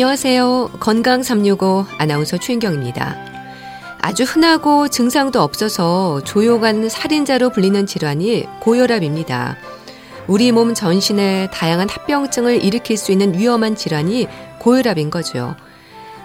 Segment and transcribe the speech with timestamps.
[0.00, 0.70] 안녕하세요.
[0.80, 3.18] 건강 365 아나운서 최인경입니다.
[4.00, 9.58] 아주 흔하고 증상도 없어서 조용한 살인자로 불리는 질환이 고혈압입니다.
[10.26, 14.26] 우리 몸 전신에 다양한 합병증을 일으킬 수 있는 위험한 질환이
[14.60, 15.54] 고혈압인 거죠.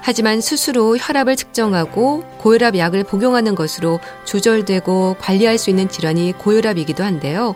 [0.02, 7.56] 하지만 스스로 혈압을 측정하고 고혈압 약을 복용하는 것으로 조절되고 관리할 수 있는 질환이 고혈압이기도 한데요.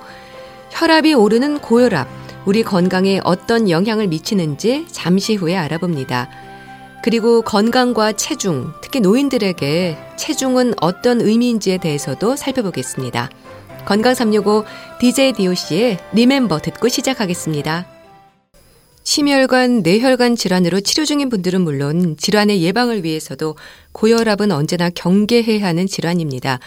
[0.71, 2.09] 혈압이 오르는 고혈압,
[2.49, 6.31] 우리 건강에 어떤 영향을 미치는지 잠시 후에 알아봅니다.
[7.03, 13.29] 그리고 건강과 체중, 특히 노인들에게 체중은 어떤 의미인지에 대해서도 살펴보겠습니다.
[13.85, 14.65] 건강 365
[14.99, 17.85] DJ DOC의 리멤버 듣고 시작하겠습니다.
[19.03, 23.57] 심혈관, 뇌혈관 질환으로 치료 중인 분들은 물론 질환의 예방을 위해서도
[23.91, 26.59] 고혈압은 언제나 경계해야 하는 질환입니다.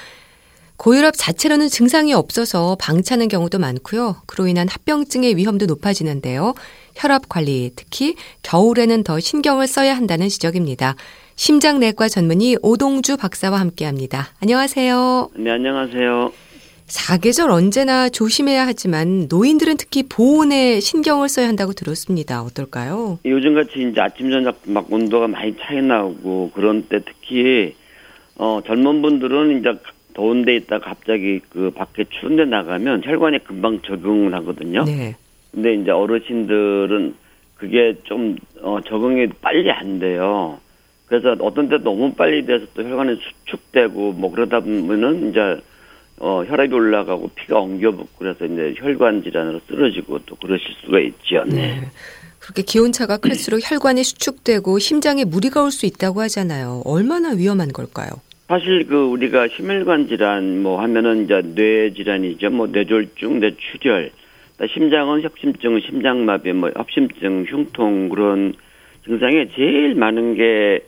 [0.76, 4.16] 고혈압 자체로는 증상이 없어서 방치하는 경우도 많고요.
[4.26, 6.54] 그로 인한 합병증의 위험도 높아지는데요.
[6.96, 10.96] 혈압 관리, 특히 겨울에는 더 신경을 써야 한다는 지적입니다.
[11.36, 14.28] 심장내과 전문의 오동주 박사와 함께 합니다.
[14.40, 15.30] 안녕하세요.
[15.36, 16.32] 네, 안녕하세요.
[16.86, 22.42] 사계절 언제나 조심해야 하지만 노인들은 특히 보온에 신경을 써야 한다고 들었습니다.
[22.42, 23.18] 어떨까요?
[23.24, 27.74] 요즘 같이 이제 아침 저녁 막 온도가 많이 차이 나고 그런 때 특히
[28.36, 29.70] 어 젊은 분들은 이제
[30.14, 34.84] 더운 데 있다 갑자기 그 밖에 추운 데 나가면 혈관에 금방 적응을 하거든요.
[34.84, 35.16] 네.
[35.52, 37.14] 근데 이제 어르신들은
[37.56, 40.58] 그게 좀 어, 적응이 빨리 안 돼요.
[41.06, 45.60] 그래서 어떤 때 너무 빨리 돼서 또 혈관이 수축되고 뭐 그러다 보면은 이제
[46.18, 51.44] 어, 혈압이 올라가고 피가 엉겨붙고 그래서 이제 혈관 질환으로 쓰러지고 또 그러실 수가 있죠.
[51.46, 51.80] 네.
[51.80, 51.90] 네.
[52.38, 56.82] 그렇게 기온차가 클수록 혈관이 수축되고 심장에 무리가 올 수 있다고 하잖아요.
[56.84, 58.08] 얼마나 위험한 걸까요?
[58.52, 62.50] 사실 그 우리가 심혈관 질환 뭐 하면은 이제 뇌 질환이죠.
[62.50, 64.10] 뭐 뇌졸중, 뇌출혈.
[64.74, 68.52] 심장은 협심증, 심장마비, 뭐 협심증, 흉통 그런
[69.04, 70.80] 증상에 제일 많은 게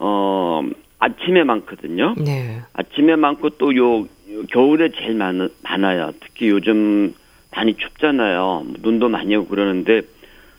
[0.00, 0.62] 어
[0.98, 2.14] 아침에 많거든요.
[2.18, 2.60] 네.
[2.72, 4.06] 아침에 많고 또 요
[4.48, 6.12] 겨울에 제일 많, 많아요.
[6.20, 7.14] 특히 요즘
[7.54, 8.66] 많이 춥잖아요.
[8.80, 10.02] 눈도 많이 오고 그러는데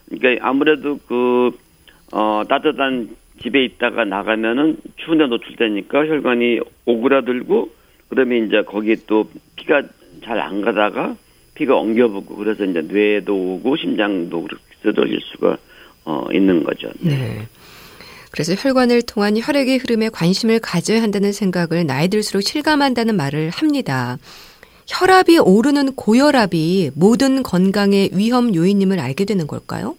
[0.10, 1.58] 그러니까 아무래도 그
[2.12, 3.10] 어, 따뜻한
[3.42, 7.70] 집에 있다가 나가면은 추운데 노출되니까 혈관이 오그라들고
[8.10, 9.82] 그러면 이제 거기에 또 피가
[10.24, 11.16] 잘 안 가다가
[11.56, 15.58] 피가 엉겨붙고 그래서 이제 뇌도 오고 심장도 그렇게 쓰러질 수가
[16.06, 16.90] 어, 있는 거죠.
[17.00, 17.48] 네.
[18.32, 24.18] 그래서 혈관을 통한 혈액의 흐름에 관심을 가져야 한다는 생각을 나이 들수록 실감한다는 말을 합니다.
[24.88, 29.96] 혈압이 오르는 고혈압이 모든 건강의 위험 요인임을 알게 되는 걸까요?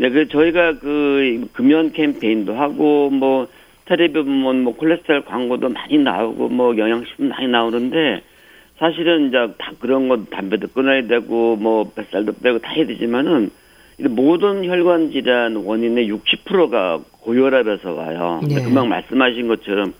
[0.00, 3.48] 네, 그 저희가 그 금연 캠페인도 하고 뭐
[3.84, 8.22] 텔레비 보면 뭐 콜레스테롤 광고도 많이 나오고 뭐 영양식품 많이 나오는데
[8.78, 13.50] 사실은 이제 다 그런 거 담배도 끊어야 되고 뭐 뱃살도 빼고 다 해야 되지만은
[14.08, 18.40] 모든 혈관 질환 원인의 60%가 고혈압에서 와요.
[18.48, 18.54] 네.
[18.54, 19.92] 금방 말씀하신 것처럼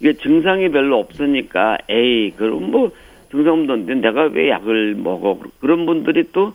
[0.00, 2.90] 이게 증상이 별로 없으니까 에이 그럼 뭐
[3.30, 6.54] 증상 없는데 내가 왜 약을 먹어 그런 분들이 또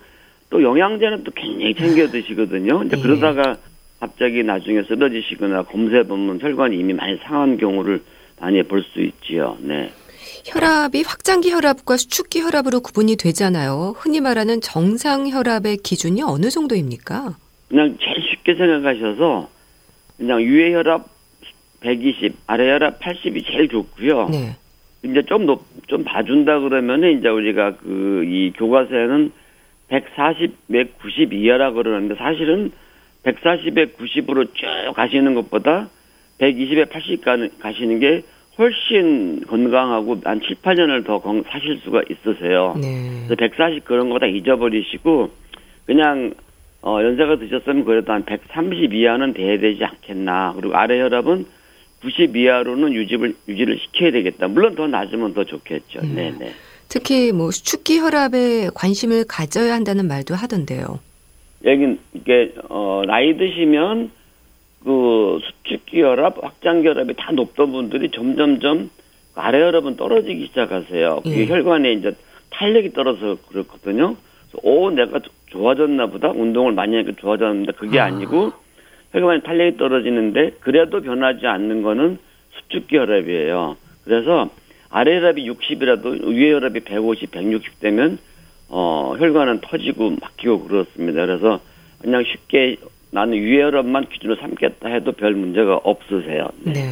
[0.50, 2.84] 또 영양제는 또 굉장히 챙겨 드시거든요.
[2.84, 3.02] 이제 네.
[3.02, 3.58] 그러다가
[4.00, 8.02] 갑자기 나중에 쓰러지시거나 검사해 보면 혈관이 이미 많이 상한 경우를
[8.40, 9.58] 많이 볼 수 있지요.
[9.60, 9.92] 네.
[10.46, 13.96] 혈압이 확장기 혈압과 수축기 혈압으로 구분이 되잖아요.
[13.98, 17.36] 흔히 말하는 정상 혈압의 기준이 어느 정도입니까?
[17.68, 19.50] 그냥 제일 쉽게 생각하셔서
[20.18, 21.06] 그냥 위에 혈압
[21.82, 24.30] 120, 아래 혈압 80이 제일 좋고요.
[24.30, 24.56] 네.
[25.04, 29.32] 이제 좀 높, 좀 봐준다 그러면은 이제 우리가 그 이 교과서에는
[29.90, 32.72] 140, 190 이하라 그러는데 사실은
[33.24, 35.90] 140에 90으로 쭉 가시는 것보다
[36.40, 38.24] 120에 80 가는, 가시는 게
[38.58, 42.76] 훨씬 건강하고 한 7, 8년을 더 건, 사실 수가 있으세요.
[42.82, 43.24] 네.
[43.28, 45.30] 그래서 140 그런 거다 잊어버리시고
[45.86, 46.34] 그냥
[46.82, 50.54] 어, 연세가 드셨으면 그래도 한 130 이하는 돼야 되지 않겠나.
[50.56, 51.46] 그리고 아래 혈압은
[52.02, 54.48] 90 이하로는 유지를 유지를 시켜야 되겠다.
[54.48, 56.00] 물론 더 낮으면 더 좋겠죠.
[56.04, 56.14] 음.
[56.16, 56.52] 네, 네.
[56.90, 61.00] 특히 뭐 수축기 혈압에 관심을 가져야 한다는 말도 하던데요.
[61.66, 64.12] 여긴 이게 어 나이 드시면
[64.84, 68.90] 그 수축기 혈압, 확장기 혈압이 다 높던 분들이 점점점
[69.36, 71.22] 아래 혈압은 떨어지기 시작하세요.
[71.24, 71.46] 그게 예.
[71.48, 72.16] 혈관에 이제
[72.52, 74.16] 탄력이 떨어서 그렇거든요.
[74.64, 76.30] 오 내가 좋아졌나 보다.
[76.30, 78.06] 운동을 많이 하니까 좋아졌는데 그게 아.
[78.06, 78.54] 아니고
[79.12, 82.18] 혈관에 탄력이 떨어지는데 그래도 변하지 않는 거는
[82.54, 83.76] 수축기 혈압이에요.
[84.06, 84.50] 그래서
[84.90, 88.18] 아래 혈압이 60이라도 위에 혈압이 150, 160 되면
[88.70, 91.26] 어 혈관은 터지고 막히고 그렇습니다.
[91.26, 91.60] 그래서
[92.02, 92.78] 그냥 쉽게
[93.12, 96.50] 나는 위에 혈압만 기준으로 삼겠다 해도 별 문제가 없으세요.
[96.64, 96.74] 네.
[96.74, 96.92] 네.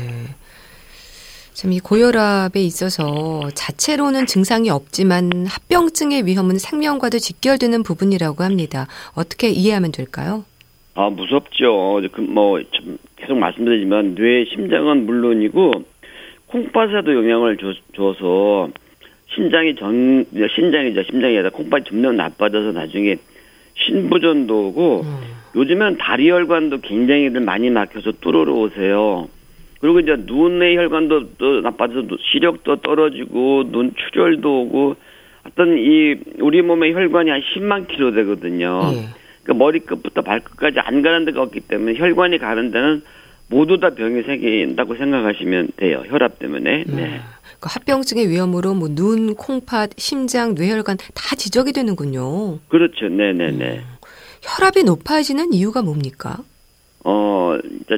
[1.54, 8.88] 참 이 고혈압에 있어서 자체로는 증상이 없지만 합병증의 위험은 생명과도 직결되는 부분이라고 합니다.
[9.16, 10.44] 어떻게 이해하면 될까요?
[10.96, 12.02] 아 무섭죠.
[12.12, 12.60] 그뭐
[13.16, 15.72] 계속 말씀드리지만 뇌 심장은 물론이고
[16.56, 18.70] 콩팥에도 영향을 줘, 줘서
[19.34, 20.26] 신장이 전
[20.56, 23.18] 신장이죠 심장이 아니라 콩팥이 점점 나빠져서 나중에
[23.76, 25.18] 신부전도 오고 음.
[25.56, 29.28] 요즘엔 다리 혈관도 굉장히 많이 막혀서 뚫어러 오세요.
[29.80, 34.96] 그리고 이제 눈의 혈관도 또 나빠져서 시력도 떨어지고 눈 출혈도 오고
[35.46, 38.80] 어떤 이 우리 몸의 혈관이 한 10만 킬로 되거든요.
[38.94, 39.08] 네.
[39.44, 43.02] 그러니까 머리끝부터 발끝까지 안 가는 데가 없기 때문에 혈관이 가는 데는
[43.48, 46.04] 모두 다 병이 생긴다고 생각하시면 돼요.
[46.08, 46.84] 혈압 때문에.
[46.88, 46.96] 네.
[46.96, 47.20] 네.
[47.60, 52.60] 그 합병증의 위험으로 뭐 눈, 콩팥, 심장, 뇌혈관 다 지적이 되는군요.
[52.68, 53.08] 그렇죠.
[53.08, 53.34] 네네네.
[53.34, 53.78] 네, 네.
[53.78, 53.96] 음.
[54.42, 56.38] 혈압이 높아지는 이유가 뭡니까?
[57.04, 57.58] 어,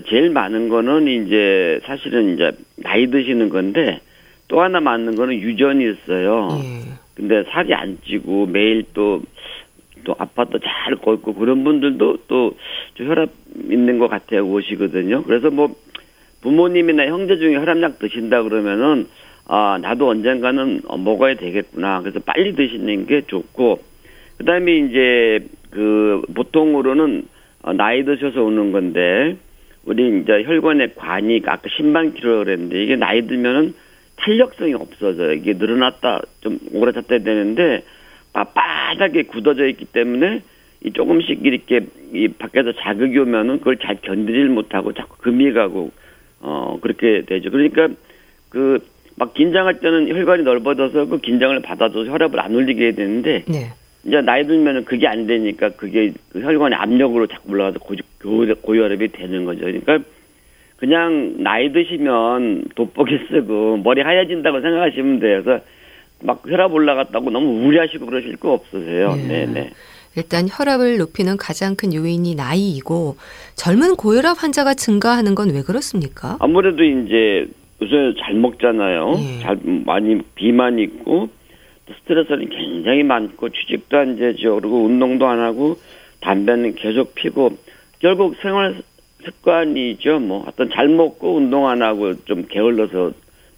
[0.10, 4.00] 제일 많은 거는 이제 사실은 이제 나이 드시는 건데
[4.48, 6.50] 또 하나 맞는 거는 유전이 있어요.
[6.62, 6.94] 예.
[7.16, 9.22] 근데 살이 안 찌고 매일 또,
[10.08, 12.54] 또 아파트 잘 걷고 그런 분들도 또
[12.96, 13.30] 혈압
[13.70, 14.48] 있는 것 같아요.
[14.48, 15.24] 오시거든요.
[15.24, 15.76] 그래서 뭐
[16.42, 19.08] 부모님이나 형제 중에 혈압약 드신다 그러면은
[19.50, 22.02] 아, 나도 언젠가는 먹어야 되겠구나.
[22.02, 23.80] 그래서 빨리 드시는 게 좋고,
[24.38, 25.40] 그 다음에 이제
[25.72, 27.24] 그 보통으로는
[27.64, 29.36] 어, 나이 드셔서 오는 건데
[29.86, 33.74] 우리 이제 혈관의 관이 아까 10만 킬로 그랬는데 이게 나이 들면은
[34.18, 35.34] 탄력성이 없어져요.
[35.34, 37.84] 이게 늘어났다 좀 오래 잤다 되는데
[38.34, 40.42] 바닥에 굳어져 있기 때문에
[40.84, 41.82] 이 조금씩 이렇게
[42.14, 45.92] 이 밖에서 자극이 오면은 그걸 잘 견디질 못하고 자꾸 금이 가고
[46.40, 47.50] 어 그렇게 되죠.
[47.52, 47.90] 그러니까
[48.50, 48.80] 그
[49.18, 53.72] 막 긴장할 때는 혈관이 넓어져서 그 긴장을 받아줘서 혈압을 안 올리게 해야 되는데 네.
[54.06, 57.96] 이제 나이 들면은 그게 안 되니까 그게 그 혈관의 압력으로 자꾸 올라가서 고,
[58.62, 59.62] 고혈압이 되는 거죠.
[59.62, 60.00] 그러니까
[60.78, 65.42] 그냥 나이 드시면 돋보기 쓰고 머리 하얘진다고 생각하시면 돼요.
[65.44, 65.64] 그래서
[66.22, 69.16] 막 혈압 올라갔다고 너무 우려하시고 그러실 거 없으세요.
[69.16, 69.46] 네.
[69.46, 69.72] 네
[70.16, 73.18] 일단 혈압을 높이는 가장 큰 요인이 나이이고
[73.56, 76.38] 젊은 고혈압 환자가 증가하는 건 왜 그렇습니까?
[76.40, 77.48] 아무래도 이제
[77.82, 79.12] 요새 잘 먹잖아요.
[79.12, 79.40] 네.
[79.42, 81.30] 잘 많이 비만 있고
[82.02, 84.56] 스트레스는 굉장히 많고 취직도 안 되죠.
[84.56, 85.78] 그리고 운동도 안 하고
[86.22, 87.52] 담배는 계속 피고
[88.00, 88.82] 결국 생활
[89.24, 90.20] 습관이죠.
[90.20, 93.12] 뭐 어떤 잘 먹고 운동 안 하고 좀 게을러서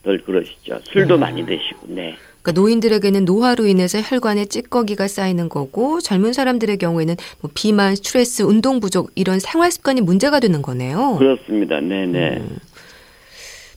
[0.03, 0.79] 덜 그러시죠.
[0.83, 1.21] 술도 네.
[1.21, 1.87] 많이 드시고.
[1.87, 2.15] 네.
[2.41, 8.79] 그러니까 노인들에게는 노화로 인해서 혈관에 찌꺼기가 쌓이는 거고 젊은 사람들의 경우에는 뭐 비만, 스트레스, 운동
[8.79, 11.17] 부족 이런 생활 습관이 문제가 되는 거네요.
[11.17, 11.79] 그렇습니다.
[11.79, 12.37] 네, 네.
[12.37, 12.57] 음.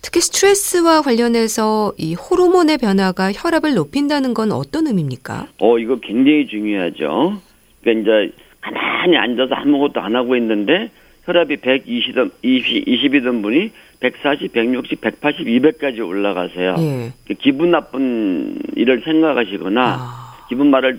[0.03, 5.47] 특히 스트레스와 관련해서 이 호르몬의 변화가 혈압을 높인다는 건 어떤 의미입니까?
[5.61, 7.41] 어, 이거 굉장히 중요하죠.
[7.83, 10.91] 그러니까 이제 가만히 앉아서 아무것도 안 하고 있는데
[11.25, 13.71] 혈압이 120던 20, 20이던 분이
[14.01, 16.75] 140, 160, 180, 200까지 올라가세요.
[16.79, 17.13] 예.
[17.39, 20.47] 기분 나쁜 일을 생각하시거나 아.
[20.49, 20.99] 기분 말을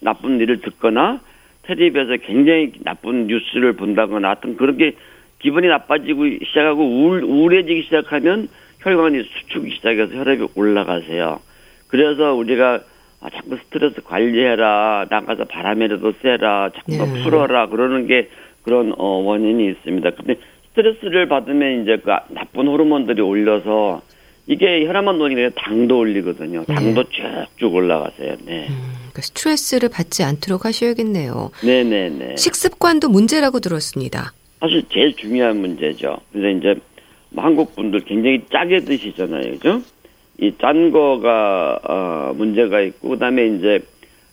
[0.00, 1.20] 나쁜 일을 듣거나
[1.62, 4.96] 텔레비에서 굉장히 나쁜 뉴스를 본다거나 하여튼 그렇게
[5.38, 8.48] 기분이 나빠지고 시작하고 우울, 우울해지기 시작하면
[8.80, 11.40] 혈관이 수축이 시작해서 혈압이 올라가세요.
[11.86, 12.80] 그래서 우리가
[13.22, 17.22] 아, 자꾸 스트레스 관리해라, 나가서 바람이라도 쐬라, 자꾸 네.
[17.22, 18.30] 풀어라, 그러는 게
[18.62, 20.10] 그런 어, 원인이 있습니다.
[20.10, 20.36] 근데
[20.70, 24.02] 스트레스를 받으면 이제 그 나쁜 호르몬들이 올려서
[24.46, 26.64] 이게 혈압만 게 당도 올리거든요.
[26.64, 27.46] 당도 네.
[27.56, 28.36] 쭉쭉 올라가세요.
[28.44, 28.66] 네.
[28.68, 28.74] 음,
[29.10, 31.50] 그러니까 스트레스를 받지 않도록 하셔야겠네요.
[31.64, 32.08] 네네네.
[32.10, 32.36] 네, 네.
[32.36, 34.32] 식습관도 문제라고 들었습니다.
[34.60, 36.18] 사실 제일 중요한 문제죠.
[36.32, 36.80] 근데 이제
[37.30, 39.82] 뭐 한국 분들 굉장히 짜게 드시잖아요, 그죠?
[40.40, 43.80] 이 짠 거가 어, 문제가 있고 그다음에 이제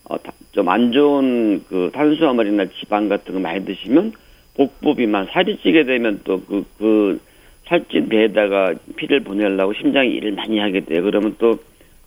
[0.06, 0.16] 어,
[0.58, 4.14] 좀 안 좋은 그 탄수화물이나 지방 같은 거 많이 드시면
[4.56, 7.20] 복부 비만 살이 찌게 되면 또 그그 그
[7.68, 11.04] 살찐 배에다가 피를 보내려고 심장이 일을 많이 하게 돼요.
[11.04, 11.60] 그러면 또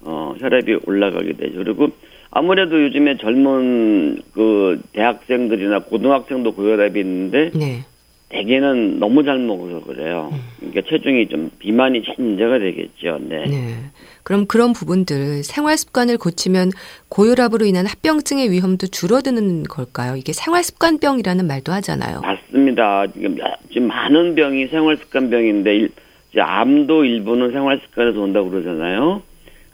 [0.02, 1.58] 어, 혈압이 올라가게 되죠.
[1.62, 1.88] 그리고
[2.30, 7.84] 아무래도 요즘에 젊은 그 대학생들이나 고등학생도 고혈압이 있는데 네.
[8.30, 10.30] 대개는 너무 잘 먹어서 그래요.
[10.32, 10.38] 음.
[10.58, 13.18] 그러니까 체중이 좀 비만이 제일 문제가 되겠죠.
[13.22, 13.44] 네.
[13.46, 13.74] 네.
[14.22, 16.70] 그럼 그런 부분들 생활 습관을 고치면
[17.08, 20.16] 고혈압으로 인한 합병증의 위험도 줄어드는 걸까요?
[20.16, 22.20] 이게 생활 습관병이라는 말도 하잖아요.
[22.20, 23.06] 맞습니다.
[23.08, 23.36] 지금
[23.68, 25.88] 지금 많은 병이 생활 습관병인데
[26.30, 29.22] 이제 암도 일부는 생활 습관에서 온다고 그러잖아요.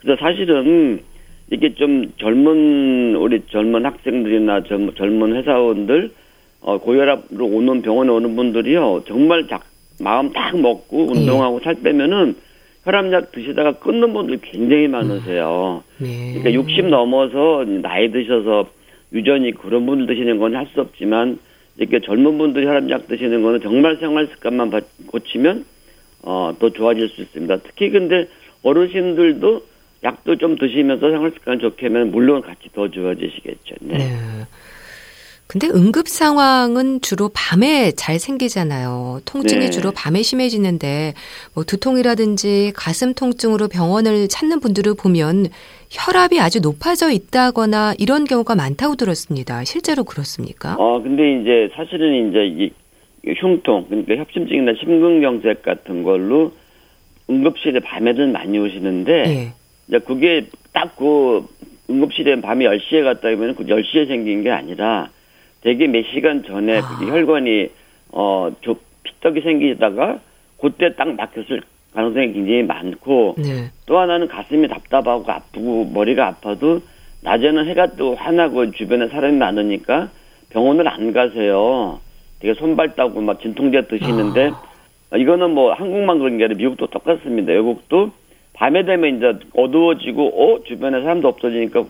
[0.01, 1.01] 그래서 사실은
[1.51, 6.11] 이게 좀 젊은 우리 젊은 학생들이나 젊은 회사원들
[6.61, 9.63] 어, 고혈압으로 오는 병원에 오는 분들이요 정말 작,
[9.99, 11.19] 마음 딱 먹고 네.
[11.19, 11.63] 운동하고 네.
[11.63, 12.35] 살 빼면은
[12.83, 15.83] 혈압약 드시다가 끊는 분들 굉장히 많으세요.
[15.99, 16.03] 음.
[16.05, 16.33] 네.
[16.39, 18.67] 그러니까 60 넘어서 나이 드셔서
[19.13, 21.39] 유전이 그런 분들 드시는 건 할 수 없지만
[21.77, 24.71] 이렇게 젊은 분들이 혈압약 드시는 거는 정말 생활 습관만
[25.07, 25.65] 고치면
[26.23, 27.57] 어, 더 좋아질 수 있습니다.
[27.57, 28.27] 특히 근데
[28.63, 29.61] 어르신들도
[30.03, 33.75] 약도 좀 드시면서 생활 습관 좋게 하면 물론 같이 더 좋아지시겠죠.
[33.81, 33.97] 네.
[33.97, 34.09] 네.
[35.47, 39.21] 근데 응급 상황은 주로 밤에 잘 생기잖아요.
[39.25, 39.69] 통증이 네.
[39.69, 41.13] 주로 밤에 심해지는데
[41.55, 45.47] 뭐 두통이라든지 가슴 통증으로 병원을 찾는 분들을 보면
[45.89, 49.63] 혈압이 아주 높아져 있다거나 이런 경우가 많다고 들었습니다.
[49.63, 50.75] 실제로 그렇습니까?
[50.77, 52.71] 어, 근데 이제 사실은 이제 이
[53.39, 56.51] 흉통, 그러니까 협심증이나 심근경색 같은 걸로
[57.29, 59.53] 응급실에 밤에는 많이 오시는데, 예.
[59.87, 61.45] 이제 그게 딱그
[61.89, 65.09] 응급실에 밤에 10시에 갔다 오면 그 10시에 생긴 게 아니라
[65.61, 66.99] 되게 몇 시간 전에 아.
[67.01, 67.69] 혈관이
[68.11, 70.19] 어, 저 피떡이 생기다가
[70.59, 71.61] 그때 딱 막혔을
[71.93, 73.71] 가능성이 굉장히 많고 네.
[73.85, 76.81] 또 하나는 가슴이 답답하고 아프고 머리가 아파도
[77.21, 80.09] 낮에는 해가 또 환하고 주변에 사람이 많으니까
[80.49, 81.99] 병원을 안 가세요.
[82.39, 84.51] 되게 손발 따고 막 진통제 드시는데
[85.15, 87.51] 이거는 뭐 한국만 그런 게 아니라 미국도 똑같습니다.
[87.51, 88.11] 외국도
[88.53, 91.85] 밤에 되면 이제 어두워지고 어 주변에 사람도 없어지니까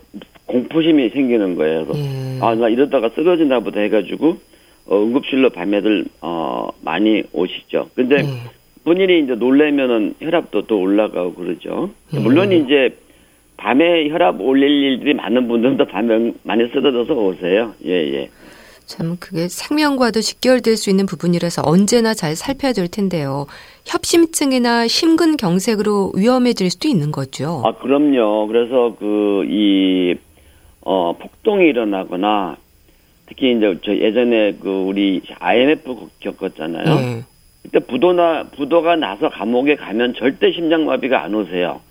[0.47, 1.85] 공포심이 생기는 거예요.
[1.93, 2.39] 예.
[2.41, 4.37] 아나 이러다가 쓰러지나 보다 해가지고
[4.87, 7.89] 어, 응급실로 밤에들 어 많이 오시죠.
[7.95, 8.23] 근데 예.
[8.83, 11.91] 본인이 이제 놀래면은 혈압도 또 올라가고 그러죠.
[12.13, 12.19] 예.
[12.19, 12.95] 물론 이제
[13.57, 17.73] 밤에 혈압 올릴 일들이 많은 분들도 밤에 많이 쓰러져서 오세요.
[17.85, 18.29] 예, 예.
[18.85, 23.45] 참 그게 생명과도 직결될 수 있는 부분이라서 언제나 잘 살펴야 될 텐데요.
[23.85, 27.61] 협심증이나 심근경색으로 위험해질 수도 있는 거죠.
[27.65, 28.47] 아, 그럼요.
[28.47, 30.15] 그래서 그, 이,
[30.89, 32.55] 어, 폭동이 일어나거나
[33.25, 36.85] 특히 이제 저 예전에 그 우리 IMF 겪었잖아요.
[36.85, 37.23] 예.
[37.61, 41.81] 그때 부도나, 부도가 나서 감옥에 가면 절대 심장마비가 안 오세요.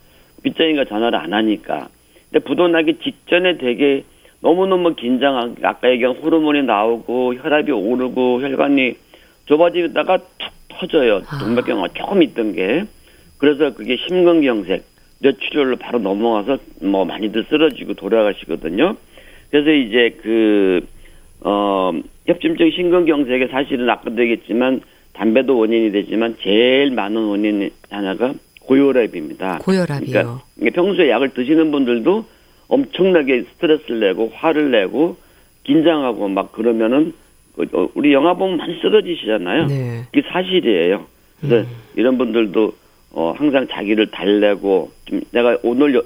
[0.43, 1.89] 빚쟁이가 전화를 안 하니까.
[2.31, 4.03] 근데 부도 나기 직전에 되게
[4.41, 8.95] 너무너무 긴장한, 아까 얘기한 호르몬이 나오고 혈압이 오르고 혈관이
[9.45, 11.21] 좁아지다가 툭 터져요.
[11.29, 11.39] 아.
[11.39, 12.85] 동맥경화가 조금 있던 게.
[13.37, 14.85] 그래서 그게 심근경색,
[15.21, 18.97] 뇌출혈로 바로 넘어가서 뭐 많이들 쓰러지고 돌아가시거든요.
[19.51, 20.87] 그래서 이제 그,
[21.41, 21.93] 어,
[22.27, 24.81] 협심증 심근경색에 사실은 아까도 얘기했지만
[25.13, 29.59] 담배도 원인이 되지만 제일 많은 원인 하나가 고혈압입니다.
[29.59, 30.07] 고혈압이요.
[30.11, 32.25] 그러니까 이게 평소에 약을 드시는 분들도
[32.69, 35.17] 엄청나게 스트레스를 내고 화를 내고
[35.65, 37.13] 긴장하고 막 그러면은
[37.55, 39.67] 그, 어, 우리 영화 보면 많이 쓰러지시잖아요.
[39.67, 40.03] 네.
[40.13, 41.07] 그게 사실이에요.
[41.41, 41.77] 그래서 음.
[41.97, 42.73] 이런 분들도
[43.17, 46.03] 어, 항상 자기를 달래고 좀 내가 오늘 여-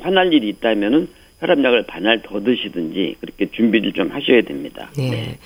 [0.00, 1.06] 화날 일이 있다면은
[1.40, 4.90] 혈압약을 반알 더 드시든지 그렇게 준비를 좀 하셔야 됩니다.
[4.96, 5.36] 네.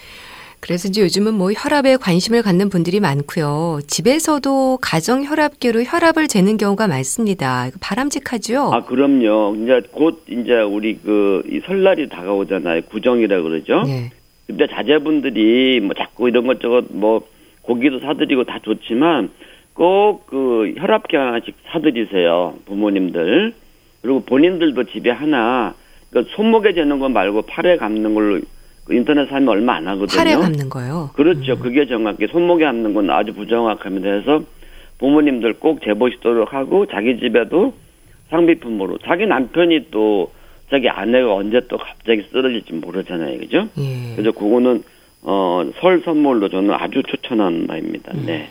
[0.60, 3.80] 그래서 이제 요즘은 뭐 혈압에 관심을 갖는 분들이 많고요.
[3.88, 7.66] 집에서도 가정 혈압계로 혈압을 재는 경우가 많습니다.
[7.66, 8.70] 이거 바람직하죠?
[8.72, 9.56] 아 그럼요.
[9.60, 12.82] 이제 곧 이제 우리 그이 설날이 다가오잖아요.
[12.82, 13.82] 구정이라 그러죠.
[13.82, 14.10] 네.
[14.46, 17.26] 근데 자제분들이 뭐 자꾸 이런 것저것 뭐
[17.62, 19.30] 고기도 사드리고 다 좋지만
[19.74, 23.52] 꼭 그 혈압계 하나씩 사드리세요 부모님들
[24.00, 25.74] 그리고 본인들도 집에 하나
[26.10, 28.40] 그 손목에 재는 거 말고 팔에 감는 걸로
[28.84, 30.18] 그 인터넷 사면 얼마 안 하거든요.
[30.18, 31.10] 팔에 감는 거요.
[31.14, 31.56] 그렇죠.
[31.58, 34.08] 그게 정확히 손목에 감는 건 아주 부정확합니다.
[34.08, 34.42] 그래서
[34.98, 37.74] 부모님들 꼭 재보시도록 하고 자기 집에도
[38.30, 40.32] 상비품으로 자기 남편이 또
[40.70, 43.38] 자기 아내가 언제 또 갑자기 쓰러질지 모르잖아요.
[43.38, 43.68] 그죠?
[43.78, 44.14] 예.
[44.16, 44.82] 그래서 그거는
[45.22, 48.12] 어, 설 선물로 저는 아주 추천하는 바입니다.
[48.26, 48.48] 네.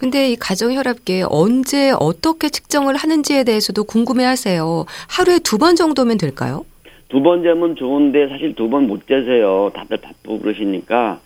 [0.00, 4.86] 근데 이 가정 혈압계 언제 어떻게 측정을 하는지에 대해서도 궁금해 하세요.
[5.10, 6.64] 하루에 두 번 정도면 될까요?
[7.10, 9.70] 두 번 재면 좋은데 사실 두 번 못 재세요.
[9.74, 11.20] 다들 바쁘고 그러시니까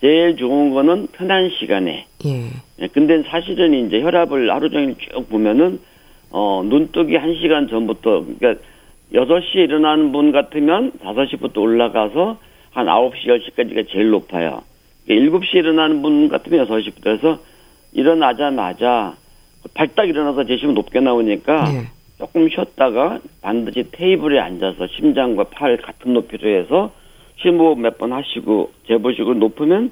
[0.00, 2.06] 제일 좋은 거는 편한 시간에.
[2.24, 2.50] 예.
[2.80, 5.78] 예, 근데 사실은 이제 혈압을 하루 종일 쭉 보면은
[6.30, 8.60] 어, 눈뜨기 한 시간 전부터 그러니까
[9.14, 12.38] 6시에 일어나는 분 같으면 5시부터 올라가서
[12.72, 14.62] 한 9시, 10시까지가 제일 높아요.
[15.08, 17.38] 7시에 일어나는 분 같으면 6시부터 해서
[17.96, 19.14] 일어나자마자
[19.74, 21.86] 발딱 일어나서 재시면 높게 나오니까 예.
[22.18, 26.92] 조금 쉬었다가 반드시 테이블에 앉아서 심장과 팔 같은 높이로 해서
[27.42, 29.90] 심호흡 몇 번 하시고 재보시고 높으면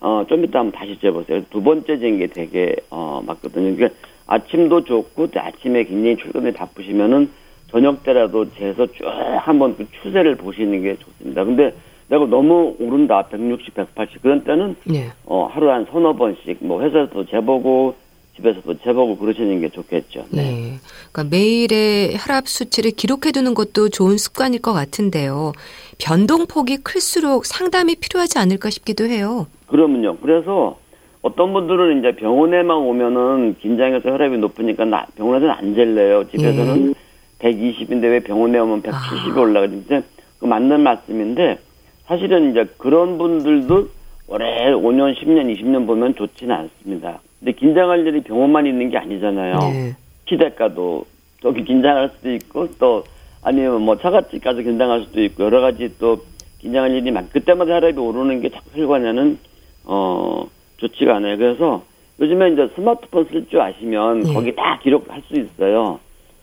[0.00, 1.42] 어 좀 이따 한번 다시 재보세요.
[1.50, 3.76] 두 번째 잰게 되게 어 맞거든요.
[3.76, 7.30] 그러니까 아침도 좋고 또 아침에 굉장히 출근이 바쁘시면은
[7.70, 9.04] 저녁 때라도 재서 쭉
[9.38, 11.44] 한번 그 추세를 보시는 게 좋습니다.
[11.44, 11.72] 근데
[12.12, 15.12] 내가 너무 오른다 160, 180 그런 때는 예.
[15.24, 17.94] 어 하루에 한 서너 번씩 뭐 회사에서도 재보고
[18.36, 20.26] 집에서도 재보고 그러시는 게 좋겠죠.
[20.28, 20.42] 네.
[20.42, 20.78] 네.
[21.10, 25.52] 그러니까 매일의 혈압 수치를 기록해 두는 것도 좋은 습관일 것 같은데요.
[25.98, 29.46] 변동폭이 클수록 상담이 필요하지 않을까 싶기도 해요.
[29.68, 30.18] 그러면요.
[30.18, 30.78] 그래서
[31.22, 36.28] 어떤 분들은 이제 병원에만 오면은 긴장해서 혈압이 높으니까 나 병원에서는 안 젤래요.
[36.28, 36.94] 집에서는
[37.38, 39.40] 120인데 왜 병원에 오면 170이 아.
[39.40, 40.02] 올라가는데
[40.38, 41.58] 그 맞는 말씀인데
[42.06, 43.88] 사실은 이제 그런 분들도
[44.28, 47.20] 오래 5년, 10년, 20년 보면 좋지는 않습니다.
[47.38, 49.58] 근데 긴장할 일이 병원만 있는 게 아니잖아요.
[49.58, 49.96] 네.
[50.28, 51.04] 시대가도
[51.42, 53.04] 저기 긴장할 수도 있고 또
[53.42, 56.24] 아니면 뭐 처갓집 가서 긴장할 수도 있고 여러 가지 또
[56.60, 57.28] 긴장할 일이 많.
[57.28, 59.38] 그때마다 혈압이 오르는 게 자꾸 혈관에는
[59.84, 60.46] 어
[60.78, 61.36] 좋지가 않아요.
[61.36, 61.82] 그래서
[62.20, 64.32] 요즘에 이제 스마트폰 쓸 줄 아시면 예.
[64.32, 65.98] 거기 다 기록할 수 있어요.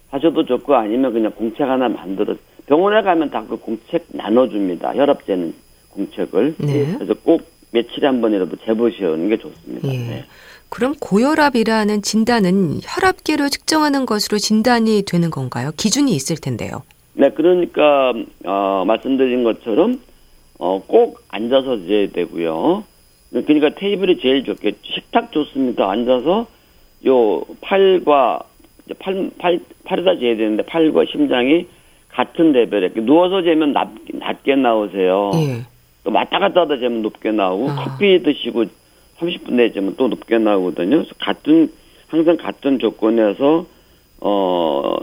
[0.10, 2.36] 하셔도 좋고 아니면 그냥 공책 하나 만들어
[2.66, 4.96] 병원에 가면 다 그 공책 나눠줍니다.
[4.96, 5.54] 혈압 재는
[5.90, 6.56] 공책을.
[6.60, 6.94] 네.
[6.96, 9.88] 그래서 꼭 며칠에 한 번이라도 재보시는 게 좋습니다.
[9.94, 9.98] 예.
[9.98, 10.26] 네.
[10.70, 15.72] 그럼 고혈압이라는 진단은 혈압계로 측정하는 것으로 진단이 되는 건가요?
[15.78, 16.84] 기준이 있을 텐데요.
[17.14, 18.14] 네, 그러니까
[18.46, 20.00] 어, 말씀드린 것처럼
[20.60, 22.84] 어, 꼭 앉아서 재야 되고요.
[23.32, 24.78] 그러니까 테이블이 제일 좋겠죠.
[24.84, 25.90] 식탁 좋습니다.
[25.90, 26.48] 앉아서
[27.08, 28.42] 요 팔과
[28.96, 31.68] 팔, 팔, 팔에다 재야 되는데 팔과 심장이
[32.10, 35.32] 같은 레벨에 누워서 재면 낮, 낮게 나오세요.
[35.36, 35.66] 예.
[36.04, 37.76] 또 왔다 갔다 하다 재면 높게 나오고 아.
[37.76, 38.66] 커피 드시고
[39.20, 40.98] 30분 내에 재면 또 높게 나오거든요.
[40.98, 41.72] 그래서 같은
[42.08, 43.66] 항상 같은 조건에서
[44.22, 44.98] 어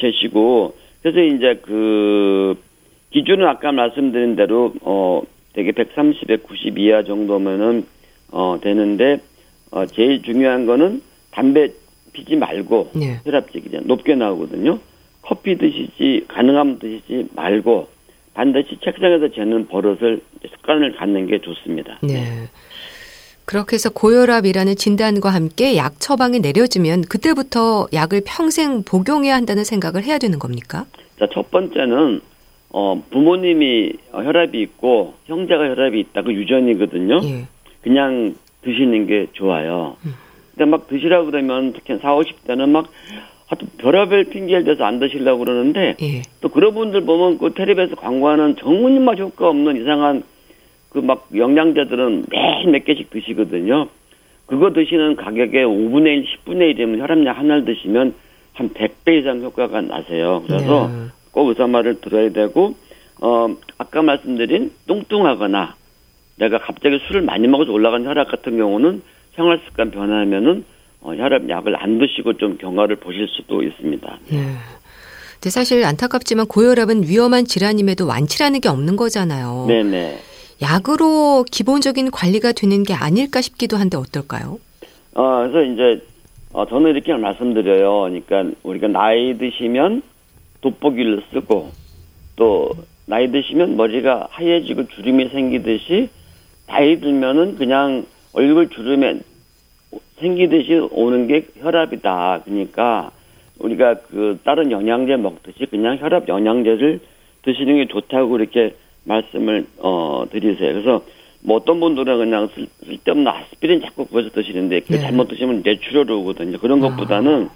[0.00, 2.56] 재시고 그래서 이제 그
[3.10, 5.22] 기준은 아까 말씀드린 대로 어
[5.52, 7.86] 되게 130에 90 이하 정도면은
[8.30, 9.18] 어 되는데
[9.70, 11.70] 어 제일 중요한 거는 담배
[12.12, 13.20] 피지 말고 네.
[13.24, 14.78] 혈압值이 높게 나오거든요.
[15.22, 17.88] 커피 드시지 가능하면 드시지 말고
[18.34, 21.98] 반드시 책상에서 재는 버릇을 습관을 갖는 게 좋습니다.
[22.02, 22.48] 네.
[23.44, 30.18] 그렇게 해서 고혈압이라는 진단과 함께 약 처방이 내려지면 그때부터 약을 평생 복용해야 한다는 생각을 해야
[30.18, 30.86] 되는 겁니까?
[31.18, 32.20] 자, 첫 번째는
[32.72, 37.20] 어 부모님이 혈압이 있고 형제가 혈압이 있다고 유전이거든요.
[37.24, 37.46] 예.
[37.82, 39.96] 그냥 드시는 게 좋아요.
[40.06, 40.14] 음.
[40.54, 42.90] 근데 막 드시라고 그러면 특히 4, 50대는 막
[43.46, 46.22] 하여튼 별의별 핑계를 대서 안 드시려고 그러는데 예.
[46.40, 50.22] 또 그런 분들 보면 그 텔레비에서 광고하는 정말 효과 없는 이상한
[50.90, 53.86] 그 막 영양제들은 매일 몇 개씩 드시거든요.
[54.46, 58.14] 그거 드시는 가격의 5분의 1, 10분의 1이면 혈압약 하나를 드시면
[58.54, 60.42] 한 100배 이상 효과가 나세요.
[60.46, 61.06] 그래서 네.
[61.30, 62.74] 꼭 의사 말을 들어야 되고
[63.20, 65.74] 어 아까 말씀드린 뚱뚱하거나
[66.36, 69.02] 내가 갑자기 술을 많이 먹어서 올라간 혈압 같은 경우는
[69.34, 70.64] 생활 습관 변화하면은
[71.02, 74.18] 어, 혈압 약을 안 드시고 좀 경과를 보실 수도 있습니다.
[74.30, 74.38] 네.
[75.34, 79.64] 근데 사실 안타깝지만 고혈압은 위험한 질환임에도 완치라는 게 없는 거잖아요.
[79.68, 80.18] 네네.
[80.60, 84.58] 약으로 기본적인 관리가 되는 게 아닐까 싶기도 한데 어떨까요?
[85.14, 86.04] 어, 그래서 이제,
[86.52, 88.10] 어, 저는 이렇게 말씀드려요.
[88.10, 90.02] 그러니까 우리가 나이 드시면
[90.60, 91.70] 돋보기를 쓰고
[92.36, 92.70] 또
[93.06, 96.10] 나이 드시면 머리가 하얘지고 주름이 생기듯이
[96.66, 99.20] 나이 들면은 그냥 얼굴 주름에
[100.18, 102.42] 생기듯이 오는 게 혈압이다.
[102.44, 103.10] 그러니까
[103.58, 107.00] 우리가 그 다른 영양제 먹듯이 그냥 혈압 영양제를
[107.42, 110.72] 드시는 게 좋다고 이렇게 말씀을 어 드리세요.
[110.72, 111.02] 그래서
[111.42, 114.98] 뭐 어떤 분들은 그냥 쓸, 쓸데없는 아스피린 자꾸 그것서 드시는데 그 네.
[115.00, 116.58] 잘못 드시면 뇌출혈 오거든요.
[116.58, 117.48] 그런 것보다는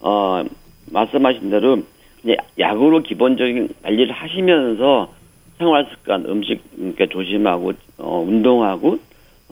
[0.00, 0.42] 어
[0.90, 1.78] 말씀하신 대로
[2.24, 5.12] 이제 약으로 기본적인 관리를 하시면서
[5.58, 8.98] 생활 습관, 음식 이렇게 조심하고 어 운동하고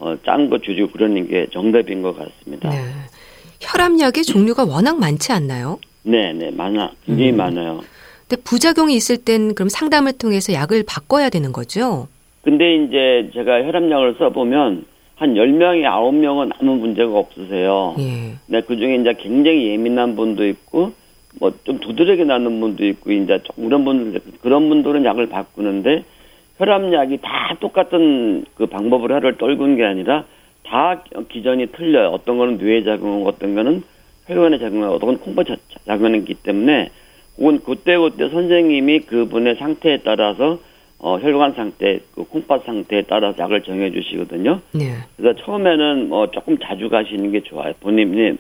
[0.01, 2.71] 어 짠거 줄이고 그러는 게 정답인 것 같습니다.
[2.71, 2.77] 네.
[3.61, 5.79] 혈압약의 종류가 워낙 많지 않나요?
[6.03, 7.37] 네, 네, 많아, 굉장히 음.
[7.37, 7.81] 많아요.
[8.27, 12.09] 근데 부작용이 있을 땐 그럼 상담을 통해서 약을 바꿔야 되는 거죠?
[12.43, 14.87] 근데 이제 제가 혈압약을 써보면
[15.17, 17.95] 한 10명에 9명은 아무 문제가 없으세요.
[17.99, 18.37] 예.
[18.47, 20.93] 네, 그 중에 이제 굉장히 예민한 분도 있고,
[21.39, 26.05] 뭐 좀 두드러기 나는 분도 있고, 이제 좀 그런 분들, 그런 분들은 약을 바꾸는데,
[26.61, 30.25] 혈압약이 다 똑같은 그 방법으로 혈을 떨군 게 아니라,
[30.63, 32.09] 다 기전이 틀려요.
[32.09, 33.83] 어떤 거는 뇌에 작용하고, 어떤 거는
[34.27, 36.91] 혈관에 작용하고, 어떤 건 콩팥에 작용하기 때문에,
[37.37, 40.59] 그건 그때그때 선생님이 그분의 상태에 따라서,
[40.99, 44.61] 어, 혈관 상태, 그 콩팥 상태에 따라서 약을 정해 주시거든요.
[44.73, 44.97] 네.
[45.17, 47.73] 그래서 처음에는 어 조금 자주 가시는 게 좋아요.
[47.81, 48.37] 본인이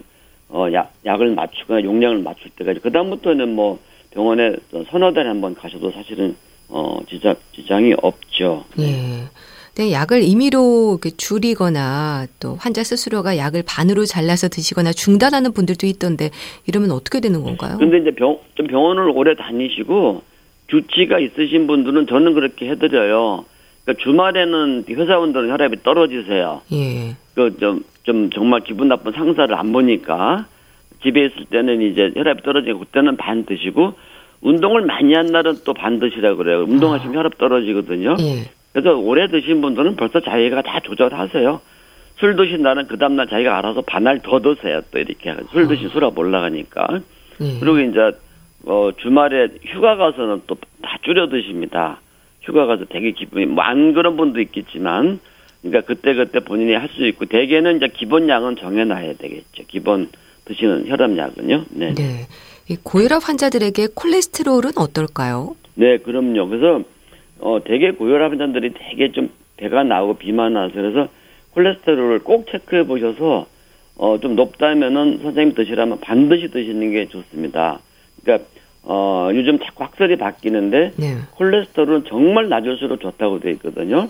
[0.50, 2.80] 어 약, 약을 맞추거나 용량을 맞출 때까지.
[2.80, 3.78] 그 다음부터는 뭐
[4.10, 4.56] 병원에
[4.90, 6.36] 서너 달에 한번 가셔도 사실은
[6.70, 8.64] 어 지장 지장이 없죠.
[8.78, 9.28] 예.
[9.74, 16.30] 근데 약을 임의로 줄이거나 또 환자 스스로가 약을 반으로 잘라서 드시거나 중단하는 분들도 있던데
[16.66, 17.78] 이러면 어떻게 되는 건가요?
[17.78, 20.22] 근데 이제 병, 좀 병원을 오래 다니시고
[20.68, 23.44] 주치가 있으신 분들은 저는 그렇게 해드려요.
[23.84, 26.62] 그러니까 주말에는 회사원들은 혈압이 떨어지세요.
[26.72, 27.16] 예.
[27.34, 30.46] 그좀 좀 정말 기분 나쁜 상사를 안 보니까
[31.02, 33.94] 집에 있을 때는 이제 혈압이 떨어지고 그때는 반 드시고
[34.42, 36.64] 운동을 많이 한 날은 또 반 드시라 그래요.
[36.64, 38.16] 운동하시면 혈압 떨어지거든요.
[38.20, 38.50] 예.
[38.72, 41.60] 그래서 오래 드신 분들은 벌써 자기가 다 조절하세요.
[42.18, 44.80] 술 드신 날은 그 다음날 자기가 알아서 반알 더 드세요.
[44.90, 47.00] 또 이렇게 술 드신 술압 올라가니까.
[47.40, 47.58] 예.
[47.60, 48.12] 그리고 이제
[48.66, 52.00] 어 주말에 휴가 가서는 또 다 줄여 드십니다.
[52.42, 55.20] 휴가 가서 되게 기분이 뭐 안 그런 분도 있겠지만
[55.62, 59.64] 그러니까 그때 그때 본인이 할 수 있고 대개는 이제 기본 양은 정해놔야 되겠죠.
[59.68, 60.08] 기본
[60.46, 61.64] 드시는 혈압약은요.
[61.70, 61.94] 네.
[61.94, 62.26] 네.
[62.70, 62.74] 네.
[62.74, 65.56] 이 고혈압 환자들에게 콜레스테롤은 어떨까요?
[66.04, 66.48] 그럼요.
[66.48, 66.82] 그래서
[67.40, 71.08] 어 되게 고혈압 환자들이 되게 좀 배가 나오고 비만 나서 그래서
[71.52, 73.46] 콜레스테롤을 꼭 체크해 보셔서
[73.96, 77.80] 어 좀 높다면은 선생님 드시라면 반드시 드시는 게 좋습니다.
[78.22, 78.46] 그러니까
[78.84, 81.16] 어 요즘 자꾸 확설이 바뀌는데 네.
[81.32, 84.08] 콜레스테롤은 정말 낮을수록 좋다고 돼 있거든요.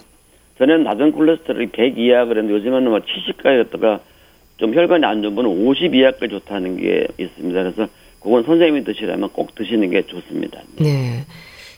[0.59, 4.01] 전에는 낮은 콜레스테롤이 100 이하 그랬는데 요즘에는 뭐 70까지였다가
[4.59, 7.63] 좀 혈관이 안 좋은 분은 50 이하까지 좋다는 게 있습니다.
[7.63, 7.89] 그래서
[8.21, 10.61] 그건 선생님이 드시라면 꼭 드시는 게 좋습니다.
[10.79, 11.25] 네.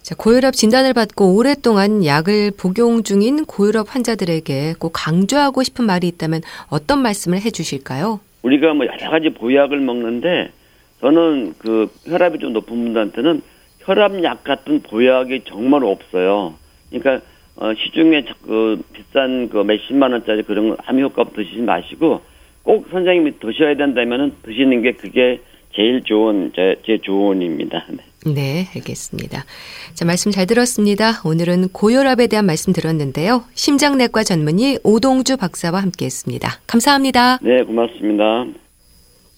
[0.03, 6.41] 자, 고혈압 진단을 받고 오랫동안 약을 복용 중인 고혈압 환자들에게 꼭 강조하고 싶은 말이 있다면
[6.69, 8.19] 어떤 말씀을 해 주실까요?
[8.43, 10.51] 우리가 뭐 여러 가지 보약을 먹는데
[11.01, 13.43] 저는 그 혈압이 좀 높은 분들한테는
[13.79, 16.55] 혈압약 같은 보약이 정말 없어요.
[16.91, 17.25] 그러니까
[17.57, 22.21] 어, 시중에 그 비싼 그 몇십만 원짜리 그런 암 효과 드시지 마시고
[22.63, 25.41] 꼭 선생님이 드셔야 된다면은 드시는 게 그게
[25.75, 27.87] 제일 좋은 제, 제 조언입니다.
[27.91, 27.99] 네.
[28.25, 29.45] 네, 알겠습니다.
[29.95, 31.21] 자, 말씀 잘 들었습니다.
[31.25, 33.45] 오늘은 고혈압에 대한 말씀 들었는데요.
[33.55, 36.61] 심장내과 전문의 오동주 박사와 함께 했습니다.
[36.67, 37.39] 감사합니다.
[37.43, 38.47] 네, 고맙습니다.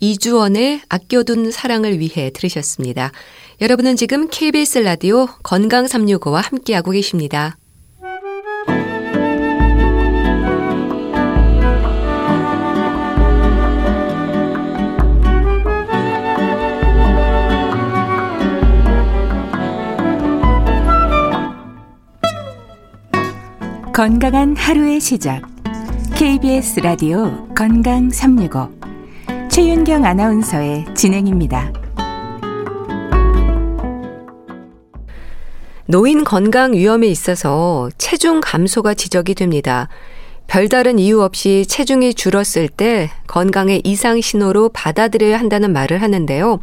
[0.01, 3.11] 이주원의 아껴둔 사랑을 위해 들으셨습니다.
[3.63, 7.57] 여러분은 지금 KBS 라디오 건강 365와 함께하고 계십니다.
[23.95, 25.43] 건강한 하루의 시작.
[26.17, 28.69] KBS 라디오 건강 365.
[29.49, 31.73] 최윤경 아나운서의 진행입니다.
[35.87, 39.89] 노인 건강 위험에 있어서 체중 감소가 지적이 됩니다.
[40.49, 46.59] 별다른 이유 없이 체중이 줄었을 때 건강의 이상 신호로 받아들여야 한다는 말을 하는데요.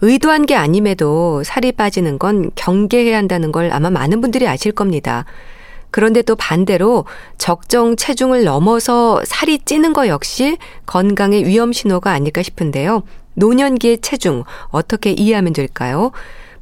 [0.00, 5.24] 의도한 게 아님에도 살이 빠지는 건 경계해야 한다는 걸 아마 많은 분들이 아실 겁니다.
[5.90, 7.04] 그런데 또 반대로
[7.38, 13.02] 적정 체중을 넘어서 살이 찌는 것 역시 건강의 위험 신호가 아닐까 싶은데요.
[13.34, 16.12] 노년기의 체중 어떻게 이해하면 될까요?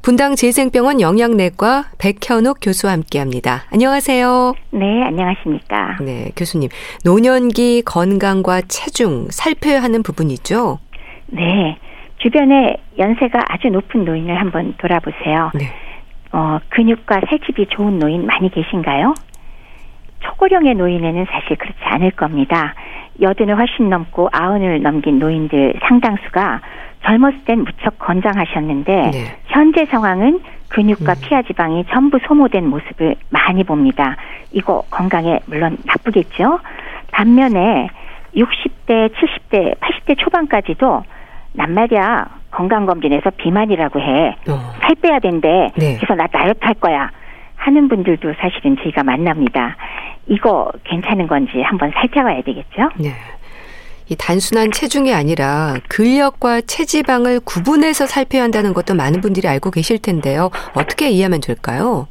[0.01, 3.63] 분당 재생병원 영양내과 백현욱 교수와 함께합니다.
[3.71, 4.53] 안녕하세요.
[4.71, 5.97] 네, 안녕하십니까.
[6.01, 6.69] 네, 교수님.
[7.03, 10.79] 노년기 건강과 체중 살펴야 하는 부분이죠.
[11.27, 11.77] 네,
[12.19, 15.51] 주변에 연세가 아주 높은 노인을 한번 돌아보세요.
[15.55, 15.73] 네.
[16.31, 19.13] 어, 근육과 살집이 좋은 노인 많이 계신가요?
[20.19, 22.73] 초고령의 노인에는 사실 그렇지 않을 겁니다.
[23.21, 26.61] 여든을 훨씬 넘고 아흔을 넘긴 노인들 상당수가
[27.03, 29.37] 젊었을 땐 무척 건장하셨는데 네.
[29.47, 31.15] 현재 상황은 근육과 음.
[31.21, 34.17] 피하 지방이 전부 소모된 모습을 많이 봅니다.
[34.51, 36.59] 이거 건강에 물론 나쁘겠죠.
[37.11, 37.89] 반면에
[38.35, 41.03] 60대, 70대, 80대 초반까지도
[41.53, 44.35] 남말이야 건강검진에서 비만이라고 해.
[44.49, 44.73] 어.
[44.81, 45.47] 살 빼야 된대.
[45.77, 45.95] 네.
[45.97, 47.11] 그래서 나 다이어트 할 거야.
[47.55, 49.75] 하는 분들도 사실은 저희가 만납니다.
[50.27, 52.89] 이거 괜찮은 건지 한번 살펴봐야 되겠죠?
[52.99, 53.11] 네.
[54.09, 60.49] 이 단순한 체중이 아니라 근력과 체지방을 구분해서 살펴야 한다는 것도 많은 분들이 알고 계실 텐데요.
[60.73, 62.07] 어떻게 이해하면 될까요?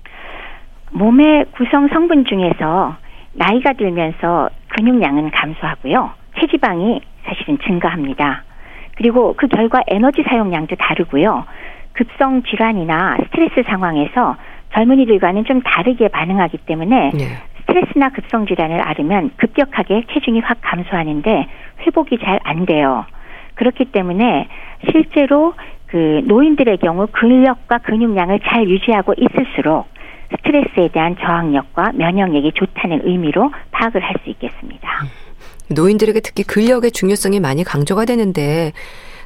[0.92, 2.96] 몸의 구성 성분 중에서
[3.32, 6.10] 나이가 들면서 근육량은 감소하고요.
[6.38, 8.44] 체지방이 사실은 증가합니다.
[8.96, 11.44] 그리고 그 결과 에너지 사용량도 다르고요.
[11.92, 14.36] 급성 질환이나 스트레스 상황에서
[14.74, 17.24] 젊은이들과는 좀 다르게 반응하기 때문에 네.
[17.60, 21.46] 스트레스나 급성 질환을 앓으면 급격하게 체중이 확 감소하는데
[21.86, 23.04] 회복이 잘 안 돼요.
[23.54, 24.48] 그렇기 때문에
[24.90, 25.54] 실제로
[25.86, 29.88] 그 노인들의 경우 근력과 근육량을 잘 유지하고 있을수록
[30.30, 34.88] 스트레스에 대한 저항력과 면역력이 좋다는 의미로 파악을 할 수 있겠습니다.
[35.02, 35.25] 음.
[35.68, 38.72] 노인들에게 특히 근력의 중요성이 많이 강조가 되는데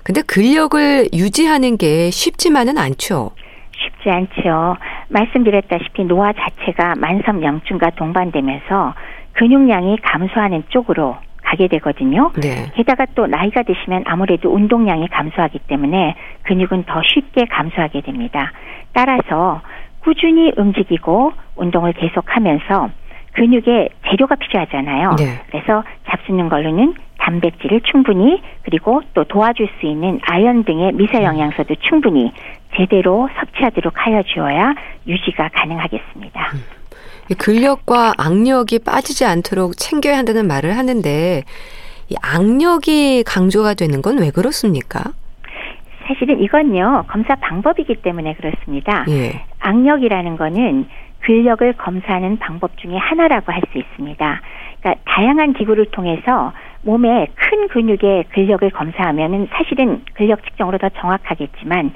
[0.03, 3.33] 근데 근력을 유지하는 게 쉽지만은 않죠.
[3.77, 4.77] 쉽지 않죠.
[5.09, 8.95] 말씀드렸다시피 노화 자체가 만성염증과 동반되면서
[9.33, 12.31] 근육량이 감소하는 쪽으로 가게 되거든요.
[12.41, 12.71] 네.
[12.75, 18.53] 게다가 또 나이가 드시면 아무래도 운동량이 감소하기 때문에 근육은 더 쉽게 감소하게 됩니다.
[18.93, 19.61] 따라서
[20.03, 22.91] 꾸준히 움직이고 운동을 계속하면서
[23.33, 25.17] 근육에 재료가 필요하잖아요.
[25.19, 25.41] 네.
[25.51, 32.33] 그래서 잡수는 걸로는 단백질을 충분히 그리고 또 도와줄 수 있는 아연 등의 미세 영양소도 충분히
[32.77, 34.75] 제대로 섭취하도록 하여 주어야
[35.07, 36.51] 유지가 가능하겠습니다.
[36.55, 36.81] 음.
[37.39, 41.45] 근력과 악력이 빠지지 않도록 챙겨야 한다는 말을 하는데
[42.09, 45.13] 이 악력이 강조가 되는 건 왜 그렇습니까?
[46.09, 49.05] 사실은 이건요 검사 방법이기 때문에 그렇습니다.
[49.09, 49.45] 예.
[49.61, 50.89] 악력이라는 거는
[51.21, 54.41] 근력을 검사하는 방법 중에 하나라고 할 수 있습니다.
[54.81, 56.53] 그러니까 다양한 기구를 통해서
[56.83, 61.93] 몸의 큰 근육의 근력을 검사하면은 사실은 근력 측정으로 더 정확하겠지만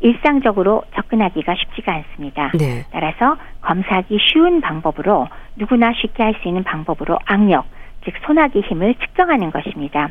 [0.00, 2.52] 일상적으로 접근하기가 쉽지가 않습니다.
[2.56, 2.84] 네.
[2.92, 7.66] 따라서 검사하기 쉬운 방법으로 누구나 쉽게 할 수 있는 방법으로 악력,
[8.04, 10.10] 즉 소나기 힘을 측정하는 것입니다.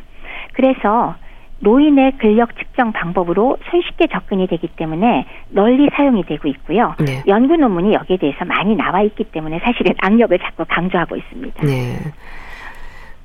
[0.52, 1.14] 그래서
[1.60, 6.94] 노인의 근력 측정 방법으로 손쉽게 접근이 되기 때문에 널리 사용이 되고 있고요.
[7.04, 7.22] 네.
[7.26, 11.66] 연구 논문이 여기에 대해서 많이 나와 있기 때문에 사실은 악력을 자꾸 강조하고 있습니다.
[11.66, 11.96] 네.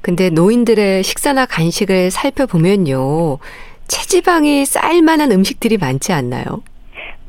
[0.01, 3.37] 근데 노인들의 식사나 간식을 살펴보면요.
[3.87, 6.63] 체지방이 쌓일 만한 음식들이 많지 않나요?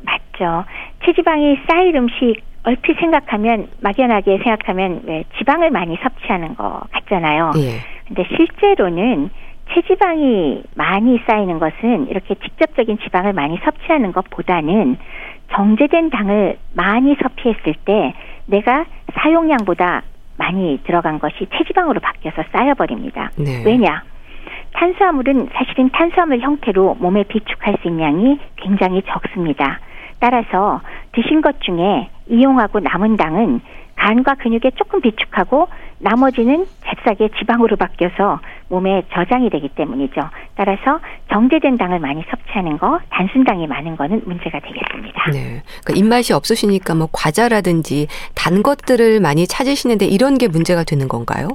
[0.02, 0.64] 맞죠.
[1.04, 7.52] 체지방이 쌓일 음식 얼핏 생각하면 막연하게 생각하면 왜 지방을 많이 섭취하는 것 같잖아요.
[7.56, 7.80] 예.
[8.08, 9.30] 근데 실제로는
[9.72, 14.98] 체지방이 많이 쌓이는 것은 이렇게 직접적인 지방을 많이 섭취하는 것보다는
[15.52, 18.14] 정제된 당을 많이 섭취했을 때
[18.46, 20.02] 내가 사용량보다
[20.36, 23.30] 많이 들어간 것이 체지방으로 바뀌어서 쌓여버립니다.
[23.36, 23.62] 네.
[23.64, 24.02] 왜냐?
[24.72, 29.78] 탄수화물은 사실은 탄수화물 형태로 몸에 비축할 수 있는 양이 굉장히 적습니다.
[30.18, 30.80] 따라서
[31.12, 33.60] 드신 것 중에 이용하고 남은 당은
[34.04, 35.66] 간과 근육에 조금 비축하고
[35.98, 38.38] 나머지는 잽싸게 지방으로 바뀌어서
[38.68, 40.20] 몸에 저장이 되기 때문이죠.
[40.56, 41.00] 따라서
[41.32, 45.30] 정제된 당을 많이 섭취하는 거, 단순당이 많은 거는 문제가 되겠습니다.
[45.30, 45.62] 네.
[45.82, 51.48] 그러니까 입맛이 없으시니까 뭐 과자라든지 단 것들을 많이 찾으시는데 이런 게 문제가 되는 건가요?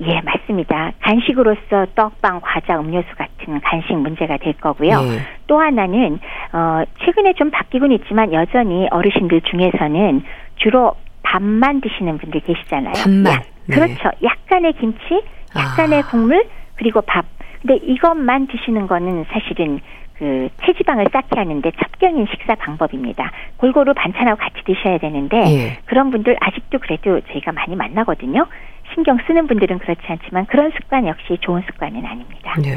[0.00, 0.92] 예, 맞습니다.
[1.00, 5.00] 간식으로서 떡빵, 과자, 음료수 같은 간식 문제가 될 거고요.
[5.00, 5.18] 네.
[5.48, 6.20] 또 하나는
[6.52, 10.22] 어 최근에 좀 바뀌곤 있지만 여전히 어르신들 중에서는
[10.58, 12.94] 주로 밥만 드시는 분들 계시잖아요.
[12.94, 13.32] 밥만.
[13.32, 13.74] 야, 네.
[13.74, 14.10] 그렇죠.
[14.22, 15.22] 약간의 김치,
[15.56, 16.06] 약간의 아.
[16.08, 17.26] 국물, 그리고 밥.
[17.60, 19.80] 근데 이것만 드시는 거는 사실은
[20.14, 23.30] 그 체지방을 쌓게 하는데 첩경인 식사 방법입니다.
[23.56, 25.78] 골고루 반찬하고 같이 드셔야 되는데 예.
[25.84, 28.46] 그런 분들 아직도 그래도 저희가 많이 만나거든요.
[28.94, 32.54] 신경 쓰는 분들은 그렇지 않지만 그런 습관 역시 좋은 습관은 아닙니다.
[32.60, 32.74] 네.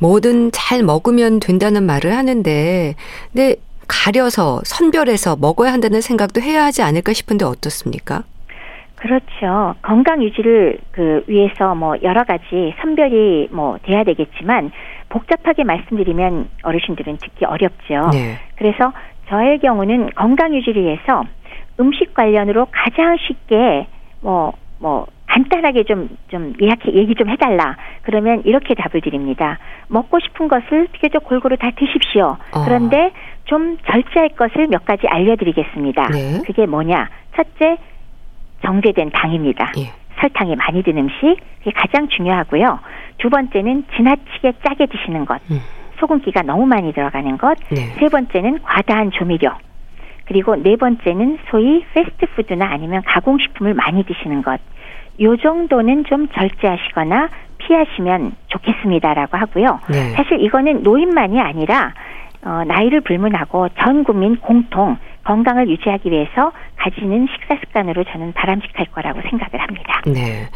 [0.00, 2.94] 뭐든 잘 먹으면 된다는 말을 하는데,
[3.32, 3.56] 근데
[3.88, 8.24] 가려서 선별해서 먹어야 한다는 생각도 해야 하지 않을까 싶은데 어떻습니까?
[8.96, 9.74] 그렇죠.
[9.82, 14.72] 건강 유지를 그 위해서 뭐 여러 가지 선별이 뭐 돼야 되겠지만
[15.10, 18.10] 복잡하게 말씀드리면 어르신들은 듣기 어렵죠.
[18.12, 18.38] 네.
[18.56, 18.92] 그래서
[19.28, 21.22] 저의 경우는 건강 유지를 위해서
[21.78, 23.86] 음식 관련으로 가장 쉽게
[24.22, 27.76] 뭐뭐 간단하게 좀, 좀 예약해, 얘기 좀 해달라.
[28.02, 29.58] 그러면 이렇게 답을 드립니다.
[29.88, 32.36] 먹고 싶은 것을 비교적 골고루 다 드십시오.
[32.52, 32.64] 어.
[32.64, 33.10] 그런데
[33.44, 36.08] 좀 절제할 것을 몇 가지 알려드리겠습니다.
[36.08, 36.42] 네.
[36.46, 37.08] 그게 뭐냐?
[37.36, 37.78] 첫째,
[38.64, 39.72] 정제된 당입니다.
[39.78, 39.92] 예.
[40.20, 42.78] 설탕이 많이 든 음식, 그게 가장 중요하고요.
[43.18, 45.40] 두 번째는 지나치게 짜게 드시는 것.
[45.50, 45.58] 음.
[45.98, 47.58] 소금기가 너무 많이 들어가는 것.
[47.70, 47.94] 네.
[47.98, 49.50] 세 번째는 과다한 조미료.
[50.26, 54.60] 그리고 네 번째는 소위 패스트푸드나 아니면 가공식품을 많이 드시는 것.
[55.20, 59.80] 요 정도는 좀 절제하시거나 피하시면 좋겠습니다라고 하고요.
[59.88, 60.10] 네.
[60.10, 61.94] 사실 이거는 노인만이 아니라
[62.44, 69.22] 어, 나이를 불문하고 전 국민 공통 건강을 유지하기 위해서 가지는 식사 습관으로 저는 바람직할 거라고
[69.22, 70.02] 생각을 합니다.
[70.06, 70.48] 네.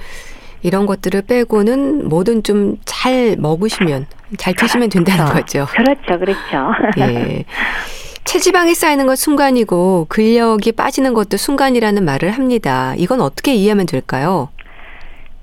[0.62, 5.64] 이런 것들을 빼고는 뭐든 좀 잘 먹으시면 잘 드시면 된다는 그렇죠.
[5.66, 5.72] 거죠.
[5.74, 6.72] 그렇죠, 그렇죠.
[6.98, 7.44] 예.
[8.28, 12.92] 체지방이 쌓이는 건 순간이고 근력이 빠지는 것도 순간이라는 말을 합니다.
[12.98, 14.50] 이건 어떻게 이해하면 될까요?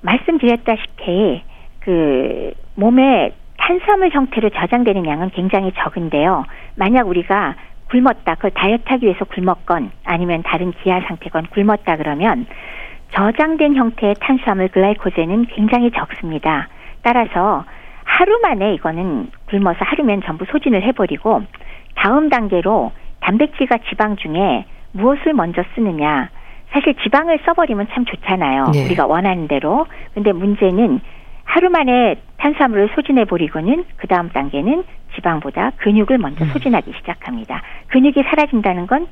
[0.02, 1.42] 말씀드렸다시피
[1.80, 6.44] 그 몸에 탄수화물 형태로 저장되는 양은 굉장히 적은데요.
[6.76, 7.56] 만약 우리가
[7.90, 12.46] 굶었다, 그걸 다이어트하기 위해서 굶었건 아니면 다른 기아 상태건 굶었다 그러면
[13.14, 16.68] 저장된 형태의 탄수화물 글라이코젠은 굉장히 적습니다.
[17.02, 17.64] 따라서
[18.04, 21.42] 하루 만에 이거는 굶어서 하루면 전부 소진을 해버리고
[21.96, 26.30] 다음 단계로 단백질과 지방 중에 무엇을 먼저 쓰느냐.
[26.70, 28.70] 사실 지방을 써버리면 참 좋잖아요.
[28.72, 28.84] 네.
[28.86, 29.86] 우리가 원하는 대로.
[30.14, 31.00] 근데 문제는
[31.44, 36.50] 하루 만에 탄수화물을 소진해 버리고는 그 다음 단계는 지방보다 근육을 먼저 음.
[36.50, 37.62] 소진하기 시작합니다.
[37.88, 39.06] 근육이 사라진다는 건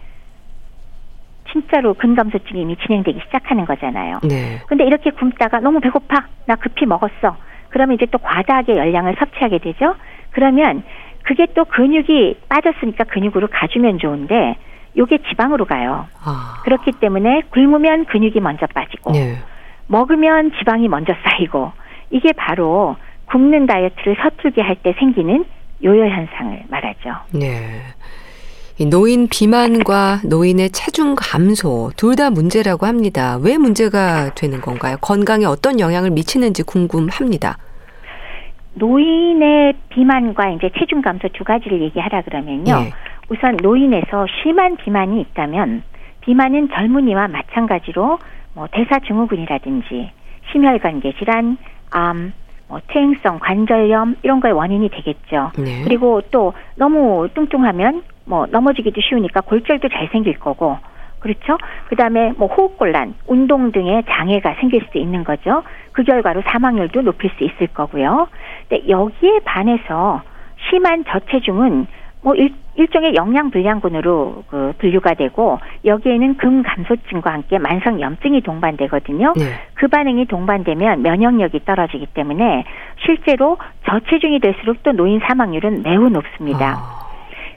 [1.50, 4.18] 진짜로 근감소증이 이미 진행되기 시작하는 거잖아요.
[4.28, 4.60] 네.
[4.66, 6.26] 근데 이렇게 굶다가 너무 배고파.
[6.46, 7.36] 나 급히 먹었어.
[7.68, 9.94] 그러면 이제 또 과다하게 열량을 섭취하게 되죠.
[10.30, 10.82] 그러면
[11.24, 14.56] 그게 또 근육이 빠졌으니까 근육으로 가주면 좋은데
[14.96, 16.06] 요게 지방으로 가요.
[16.22, 16.60] 아.
[16.64, 19.38] 그렇기 때문에 굶으면 근육이 먼저 빠지고 네.
[19.88, 21.72] 먹으면 지방이 먼저 쌓이고
[22.10, 25.44] 이게 바로 굶는 다이어트를 서툴게 할 때 생기는
[25.82, 27.10] 요요 현상을 말하죠.
[27.32, 27.80] 네.
[28.90, 33.38] 노인 비만과 노인의 체중 감소 둘 다 문제라고 합니다.
[33.42, 34.96] 왜 문제가 되는 건가요?
[35.00, 37.56] 건강에 어떤 영향을 미치는지 궁금합니다.
[38.74, 42.64] 노인의 비만과 이제 체중 감소 두 가지를 얘기하라 그러면요.
[42.64, 42.90] 네.
[43.28, 45.82] 우선 노인에서 심한 비만이 있다면
[46.20, 48.18] 비만은 젊은이와 마찬가지로
[48.54, 50.10] 뭐 대사증후군이라든지
[50.52, 51.56] 심혈관계 질환,
[51.90, 52.32] 암,
[52.68, 55.52] 뭐 어, 퇴행성 관절염 이런 거의 원인이 되겠죠.
[55.58, 55.82] 네.
[55.84, 60.78] 그리고 또 너무 뚱뚱하면 뭐 넘어지기도 쉬우니까 골절도 잘 생길 거고
[61.24, 61.56] 그렇죠?
[61.88, 65.62] 그다음에 뭐 호흡곤란, 운동 등의 장애가 생길 수도 있는 거죠.
[65.92, 68.28] 그 결과로 사망률도 높일 수 있을 거고요.
[68.68, 70.20] 근데 여기에 반해서
[70.68, 71.86] 심한 저체중은
[72.20, 79.32] 뭐 일, 일종의 영양 불량군으로 그 분류가 되고 여기에는 금 감소증과 함께 만성 염증이 동반되거든요.
[79.34, 79.44] 네.
[79.74, 82.64] 그 반응이 동반되면 면역력이 떨어지기 때문에
[83.04, 83.56] 실제로
[83.88, 86.74] 저체중이 될수록 또 노인 사망률은 매우 높습니다.
[86.76, 87.03] 아.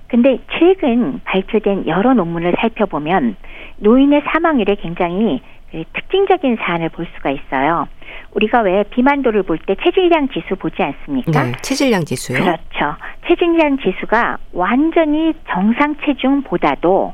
[0.08, 3.36] 근데 최근 발표된 여러 논문을 살펴보면
[3.78, 5.42] 노인의 사망률에 굉장히
[5.72, 7.88] 그 특징적인 사안을 볼 수가 있어요.
[8.34, 11.44] 우리가 왜 비만도를 볼 때 체질량 지수 보지 않습니까?
[11.44, 12.40] 네, 체질량 지수요.
[12.40, 12.96] 그렇죠.
[13.28, 17.14] 체질량 지수가 완전히 정상 체중보다도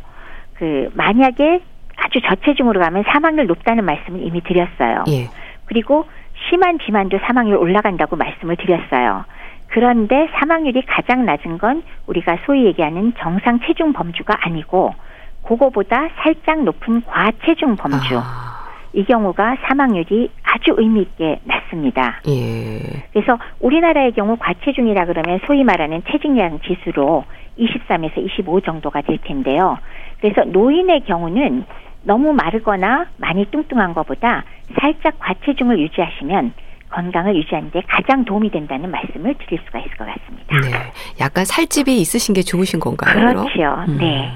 [0.54, 1.62] 그 만약에
[1.98, 5.04] 아주 저체중으로 가면 사망률 높다는 말씀을 이미 드렸어요.
[5.10, 5.30] 예.
[5.66, 6.06] 그리고
[6.50, 9.26] 심한 비만도 사망률 올라간다고 말씀을 드렸어요.
[9.74, 14.94] 그런데 사망률이 가장 낮은 건 우리가 소위 얘기하는 정상 체중 범주가 아니고
[15.42, 18.20] 그거보다 살짝 높은 과체중 범주.
[18.20, 18.70] 아.
[18.94, 22.22] 이 경우가 사망률이 아주 의미 있게 낮습니다.
[22.28, 23.04] 예.
[23.12, 27.26] 그래서 우리나라의 경우 과체중이라 그러면 소위 말하는 체중량 지수로
[27.58, 29.80] 23에서 25 정도가 될 텐데요.
[30.22, 31.66] 그래서 노인의 경우는
[32.04, 34.44] 너무 마르거나 많이 뚱뚱한 것보다
[34.80, 36.54] 살짝 과체중을 유지하시면
[36.94, 40.60] 건강을 유지하는 데 가장 도움이 된다는 말씀을 드릴 수가 있을 것 같습니다.
[40.62, 40.92] 네.
[41.20, 43.14] 약간 살집이 있으신 게 좋으신 건가요?
[43.34, 43.84] 그렇죠.
[43.88, 43.98] 음.
[44.00, 44.32] 네.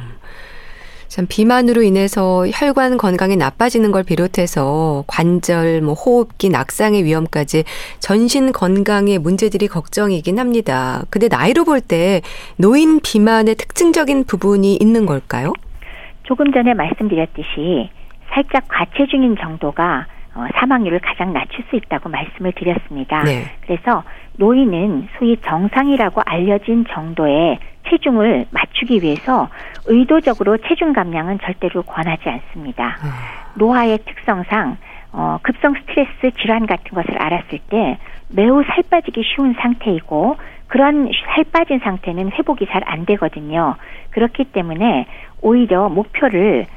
[1.07, 7.63] 참 비만으로 인해서 혈관 건강이 나빠지는 걸 비롯해서 관절, 뭐 호흡기 낙상의 위험까지
[7.99, 11.03] 전신 건강의 문제들이 걱정이긴 합니다.
[11.09, 12.21] 근데 나이로 볼 때
[12.57, 15.53] 노인 비만의 특징적인 부분이 있는 걸까요?
[16.23, 17.89] 조금 전에 말씀드렸듯이
[18.33, 23.23] 살짝 과체중인 정도가 어, 사망률을 가장 낮출 수 있다고 말씀을 드렸습니다.
[23.23, 23.45] 네.
[23.61, 24.03] 그래서
[24.37, 27.57] 노인은 소위 정상이라고 알려진 정도의
[27.89, 29.49] 체중을 맞추기 위해서
[29.87, 32.97] 의도적으로 체중 감량은 절대로 권하지 않습니다.
[33.01, 33.51] 아.
[33.55, 34.77] 노화의 특성상
[35.13, 37.97] 어, 급성 스트레스 질환 같은 것을 알았을 때
[38.29, 43.75] 매우 살 빠지기 쉬운 상태이고 그런 살 빠진 상태는 회복이 잘 안 되거든요.
[44.11, 45.07] 그렇기 때문에
[45.41, 46.67] 오히려 목표를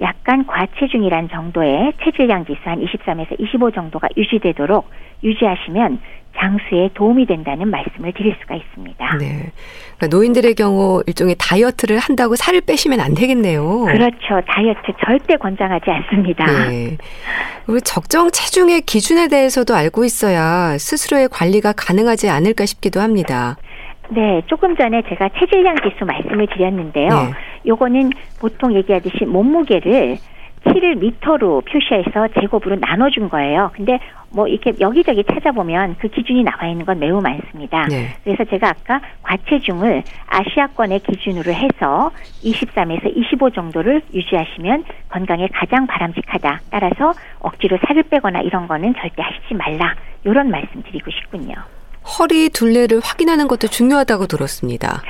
[0.00, 4.90] 약간 과체중이란 정도의 체질량 지수 한 23에서 25 정도가 유지되도록
[5.24, 6.00] 유지하시면
[6.38, 9.16] 장수에 도움이 된다는 말씀을 드릴 수가 있습니다.
[9.16, 9.52] 네.
[9.96, 13.86] 그러니까 노인들의 경우 일종의 다이어트를 한다고 살을 빼시면 안 되겠네요.
[13.86, 14.42] 그렇죠.
[14.46, 16.44] 다이어트 절대 권장하지 않습니다.
[16.68, 16.98] 네.
[17.66, 23.56] 우리 적정 체중의 기준에 대해서도 알고 있어야 스스로의 관리가 가능하지 않을까 싶기도 합니다.
[24.10, 27.08] 네, 조금 전에 제가 체질량 지수 말씀을 드렸는데요.
[27.08, 27.30] 네.
[27.66, 30.16] 요거는 보통 얘기하듯이 몸무게를
[30.72, 33.70] 키를 미터로 표시해서 제곱으로 나눠준 거예요.
[33.74, 33.98] 근데
[34.30, 37.86] 뭐 이렇게 여기저기 찾아보면 그 기준이 나와 있는 건 매우 많습니다.
[37.86, 38.08] 네.
[38.24, 42.10] 그래서 제가 아까 과체중을 아시아권의 기준으로 해서
[42.42, 46.60] 23에서 25 정도를 유지하시면 건강에 가장 바람직하다.
[46.70, 49.94] 따라서 억지로 살을 빼거나 이런 거는 절대 하시지 말라.
[50.24, 51.54] 이런 말씀 드리고 싶군요.
[52.06, 55.02] 허리 둘레를 확인하는 것도 중요하다고 들었습니다.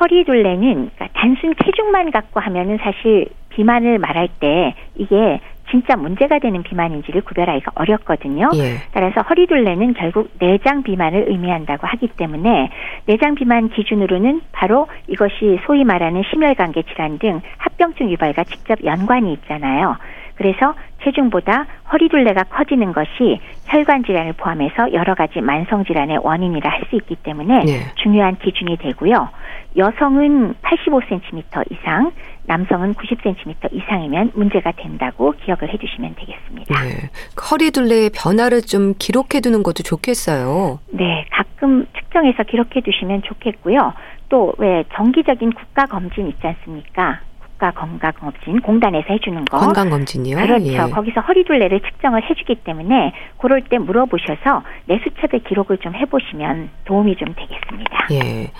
[0.00, 6.62] 허리 둘레는 그러니까 단순 체중만 갖고 하면은 사실 비만을 말할 때 이게 진짜 문제가 되는
[6.62, 8.50] 비만인지를 구별하기가 어렵거든요.
[8.54, 8.76] 예.
[8.92, 12.70] 따라서 허리둘레는 결국 내장 비만을 의미한다고 하기 때문에
[13.06, 19.96] 내장 비만 기준으로는 바로 이것이 소위 말하는 심혈관계 질환 등 합병증 유발과 직접 연관이 있잖아요.
[20.36, 26.94] 그래서 체중보다 허리둘레가 커지는 것이 혈관 질환을 포함해서 여러 가지 만성 질환의 원인이라 할 수
[26.96, 27.80] 있기 때문에 네.
[27.96, 29.28] 중요한 기준이 되고요.
[29.76, 32.12] 여성은 85cm 이상,
[32.44, 36.82] 남성은 90cm 이상이면 문제가 된다고 기억을 해주시면 되겠습니다.
[36.84, 37.10] 네.
[37.50, 40.78] 허리둘레의 변화를 좀 기록해 두는 것도 좋겠어요.
[40.90, 43.92] 네, 가끔 측정해서 기록해 두시면 좋겠고요.
[44.28, 47.20] 또 왜 정기적인 국가 검진 있지 않습니까?
[47.56, 50.36] 국가 건강검진 공단에서 해주는 거 건강검진이요?
[50.36, 50.66] 그렇죠.
[50.66, 50.76] 예.
[50.76, 57.34] 거기서 허리둘레를 측정을 해주기 때문에 그럴 때 물어보셔서 내 수첩의 기록을 좀 해보시면 도움이 좀
[57.34, 58.08] 되겠습니다.
[58.12, 58.50] 예.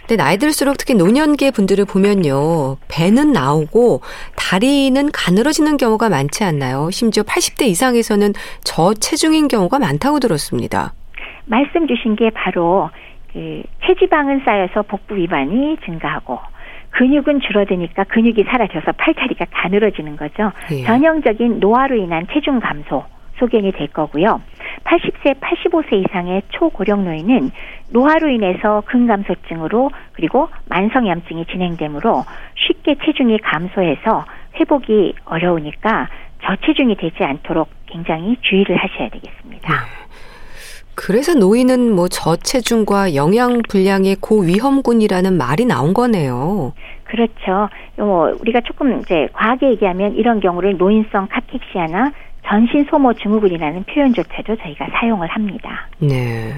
[0.00, 2.76] 근데 나이 들수록 특히 노년기 분들을 보면요.
[2.88, 4.02] 배는 나오고
[4.36, 6.90] 다리는 가늘어지는 경우가 많지 않나요?
[6.90, 10.92] 심지어 80대 이상에서는 저체중인 경우가 많다고 들었습니다.
[11.46, 12.90] 말씀 주신 게 바로
[13.32, 16.38] 그 체지방은 쌓여서 복부 위반이 증가하고
[16.94, 20.52] 근육은 줄어드니까 근육이 사라져서 팔다리가 가늘어지는 거죠.
[20.70, 20.84] 예.
[20.84, 23.04] 전형적인 노화로 인한 체중 감소
[23.38, 24.40] 소견이 될 거고요.
[24.84, 27.50] 80세, 85세 이상의 초고령 노인은
[27.90, 32.24] 노화로 인해서 근감소증으로 그리고 만성염증이 진행되므로
[32.54, 34.24] 쉽게 체중이 감소해서
[34.60, 36.08] 회복이 어려우니까
[36.44, 39.72] 저체중이 되지 않도록 굉장히 주의를 하셔야 되겠습니다.
[39.72, 40.03] 네.
[40.94, 46.72] 그래서 노인은 뭐 저체중과 영양 불량의 고위험군이라는 말이 나온 거네요.
[47.04, 47.68] 그렇죠.
[47.96, 52.12] 뭐 우리가 조금 이제 과하게 얘기하면 이런 경우를 노인성 카캑시아나
[52.46, 55.88] 전신 소모 증후군이라는 표현조차도 저희가 사용을 합니다.
[55.98, 56.52] 네.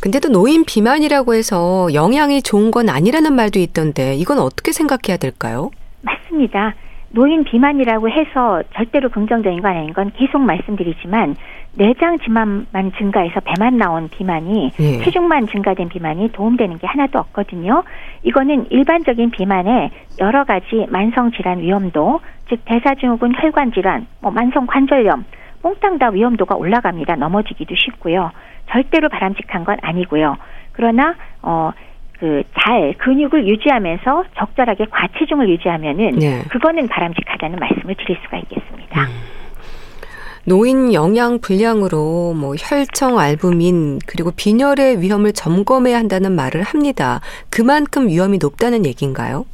[0.00, 5.70] 근데도 노인 비만이라고 해서 영양이 좋은 건 아니라는 말도 있던데 이건 어떻게 생각해야 될까요?
[6.02, 6.74] 맞습니다.
[7.10, 11.36] 노인 비만이라고 해서 절대로 긍정적인 건 아닌 건 계속 말씀드리지만
[11.74, 15.04] 내장 지만만 증가해서 배만 나온 비만이 예.
[15.04, 17.82] 체중만 증가된 비만이 도움되는 게 하나도 없거든요.
[18.22, 25.24] 이거는 일반적인 비만에 여러 가지 만성 질환 위험도, 즉 대사증후군, 혈관 질환, 뭐 만성 관절염,
[25.62, 27.16] 몽땅 다 위험도가 올라갑니다.
[27.16, 28.30] 넘어지기도 쉽고요.
[28.70, 30.36] 절대로 바람직한 건 아니고요.
[30.72, 31.72] 그러나 어
[32.18, 36.42] 그잘 근육을 유지하면서 적절하게 과체중을 유지하면은 네.
[36.50, 39.02] 그거는 바람직하다는 말씀을 드릴 수가 있겠습니다.
[39.02, 39.41] 음.
[40.44, 47.20] 노인 영양 불량으로 뭐 혈청 알부민 그리고 빈혈의 위험을 점검해야 한다는 말을 합니다.
[47.50, 49.46] 그만큼 위험이 높다는 얘기인가요?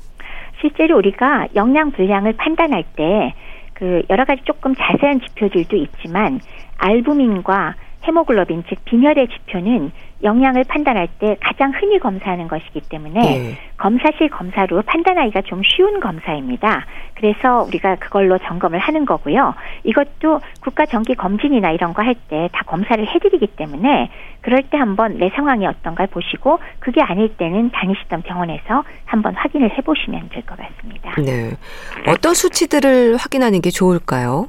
[0.60, 3.34] 실제로 우리가 영양 불량을 판단할 때
[3.78, 6.40] 그 여러 가지 조금 자세한 지표들도 있지만
[6.78, 9.92] 알부민과 헤모글로빈 즉 빈혈의 지표는
[10.22, 13.58] 영양을 판단할 때 가장 흔히 검사하는 것이기 때문에 네.
[13.76, 16.86] 검사실 검사로 판단하기가 좀 쉬운 검사입니다.
[17.14, 19.54] 그래서 우리가 그걸로 점검을 하는 거고요.
[19.84, 24.10] 이것도 국가 정기 검진이나 이런 거 할 때 다 검사를 해드리기 때문에
[24.40, 30.30] 그럴 때 한번 내 상황이 어떤가 보시고 그게 아닐 때는 다니시던 병원에서 한번 확인을 해보시면
[30.30, 31.14] 될 것 같습니다.
[31.20, 31.50] 네.
[32.08, 34.48] 어떤 수치들을 확인하는 게 좋을까요?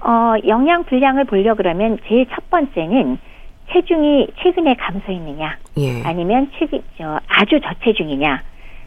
[0.00, 3.18] 어, 영양 불량을 보려 그러면 제일 첫 번째는
[3.72, 6.02] 체중이 최근에 감소했느냐, 예.
[6.04, 8.42] 아니면 최근 저 아주 저체중이냐,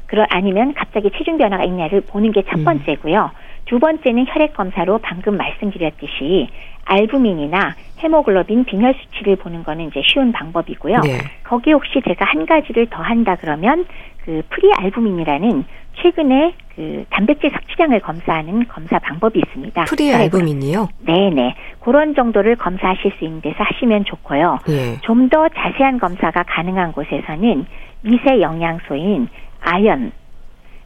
[0.08, 2.66] 그러 아니면 갑자기 체중 변화가 있냐를 보는 게첫 음.
[2.66, 3.32] 번째고요.
[3.34, 3.52] 음.
[3.66, 6.50] 두 번째는 혈액 검사로 방금 말씀드렸듯이
[6.86, 11.00] 알부민이나 헤모글로빈 빈혈 수치를 보는 거는 이제 쉬운 방법이고요.
[11.02, 11.20] 네.
[11.44, 13.86] 거기 혹시 제가 한 가지를 더 한다 그러면
[14.26, 15.64] 그 prealbumin이라는
[16.02, 19.86] 최근에 그 단백질 섭취량을 검사하는 검사 방법이 있습니다.
[19.86, 20.90] prealbumin이요?
[21.06, 21.56] 네네.
[21.82, 24.60] 그런 정도를 검사하실 수 있는 데서 하시면 좋고요.
[24.70, 24.98] 예.
[25.02, 27.66] 좀 더 자세한 검사가 가능한 곳에서는
[28.02, 29.28] 미세 영양소인
[29.62, 30.12] 아연,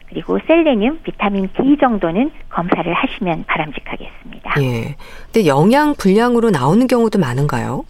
[0.08, 4.54] 그리고 셀레늄, 비타민 D 정도는 검사를 하시면 바람직하겠습니다.
[4.62, 4.94] 예.
[5.32, 7.84] 근데 영양 불량으로 나오는 경우도 많은가요?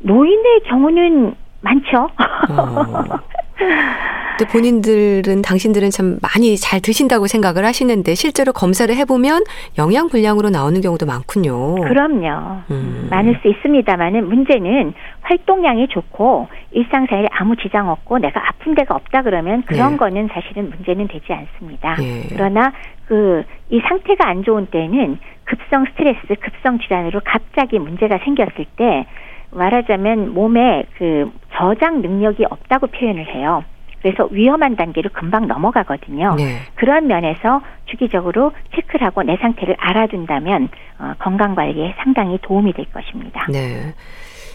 [0.00, 2.08] 노인의 경우는 많죠.
[2.50, 3.18] 어.
[3.56, 9.44] 근데 본인들은 당신들은 참 많이 잘 드신다고 생각을 하시는데 실제로 검사를 해보면
[9.78, 11.76] 영양 불량으로 나오는 경우도 많군요.
[11.76, 12.62] 그럼요.
[12.72, 13.06] 음.
[13.10, 14.92] 많을 수 있습니다만은 문제는
[15.22, 19.96] 활동량이 좋고 일상생활에 아무 지장 없고 내가 아픈 데가 없다 그러면 그런 네.
[19.98, 21.94] 거는 사실은 문제는 되지 않습니다.
[21.94, 22.26] 네.
[22.30, 22.72] 그러나
[23.06, 23.44] 그
[23.74, 29.06] 이 상태가 안 좋은 때는 급성 스트레스, 급성 질환으로 갑자기 문제가 생겼을 때
[29.54, 33.64] 말하자면 몸에 그 저장 능력이 없다고 표현을 해요.
[34.02, 36.34] 그래서 위험한 단계로 금방 넘어가거든요.
[36.36, 36.58] 네.
[36.74, 43.46] 그런 면에서 주기적으로 체크를 하고 내 상태를 알아둔다면 어, 건강 관리에 상당히 도움이 될 것입니다.
[43.50, 43.94] 네.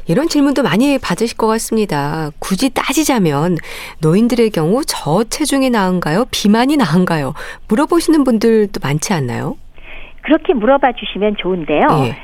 [0.08, 2.30] 이런 질문도 많이 받으실 것 같습니다.
[2.40, 3.58] 굳이 따지자면
[4.02, 6.26] 노인들의 경우 저체중이 나은가요?
[6.32, 7.34] 비만이 나은가요?
[7.70, 9.58] 물어보시는 분들도 많지 않나요?
[10.22, 11.88] 그렇게 물어봐 주시면 좋은데요.
[11.88, 12.16] 네.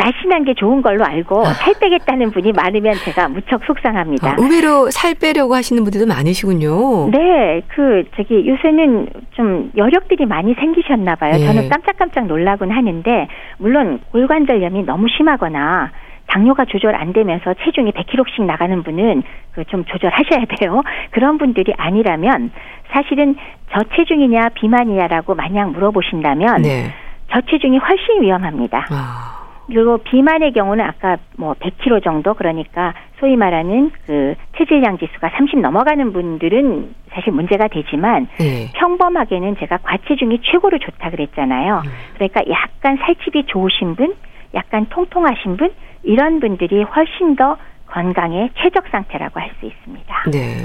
[0.00, 1.52] 날씬한 게 좋은 걸로 알고 아.
[1.52, 4.30] 살 빼겠다는 분이 많으면 제가 무척 속상합니다.
[4.30, 7.10] 아, 의외로 살 빼려고 하시는 분들도 많으시군요.
[7.10, 11.32] 네, 그 저기 요새는 좀 여력들이 많이 생기셨나 봐요.
[11.32, 11.44] 네.
[11.46, 13.28] 저는 깜짝깜짝 놀라곤 하는데
[13.58, 15.90] 물론 골관절염이 너무 심하거나
[16.28, 19.22] 당뇨가 조절 안 되면서 체중이 100kg씩 나가는 분은
[19.52, 20.82] 그 좀 조절하셔야 돼요.
[21.10, 22.50] 그런 분들이 아니라면
[22.92, 23.36] 사실은
[23.72, 26.92] 저체중이냐 비만이냐라고 마냥 물어보신다면 네.
[27.32, 28.86] 저체중이 훨씬 위험합니다.
[28.90, 29.39] 아.
[29.70, 36.12] 그리고 비만의 경우는 아까 뭐 100kg 정도 그러니까 소위 말하는 그 체질량 지수가 30 넘어가는
[36.12, 38.70] 분들은 사실 문제가 되지만 네.
[38.74, 41.82] 평범하게는 제가 과체중이 최고로 좋다 그랬잖아요.
[41.84, 41.90] 음.
[42.14, 44.14] 그러니까 약간 살집이 좋으신 분,
[44.54, 47.56] 약간 통통하신 분 이런 분들이 훨씬 더
[47.86, 50.24] 건강의 최적 상태라고 할 수 있습니다.
[50.32, 50.64] 네.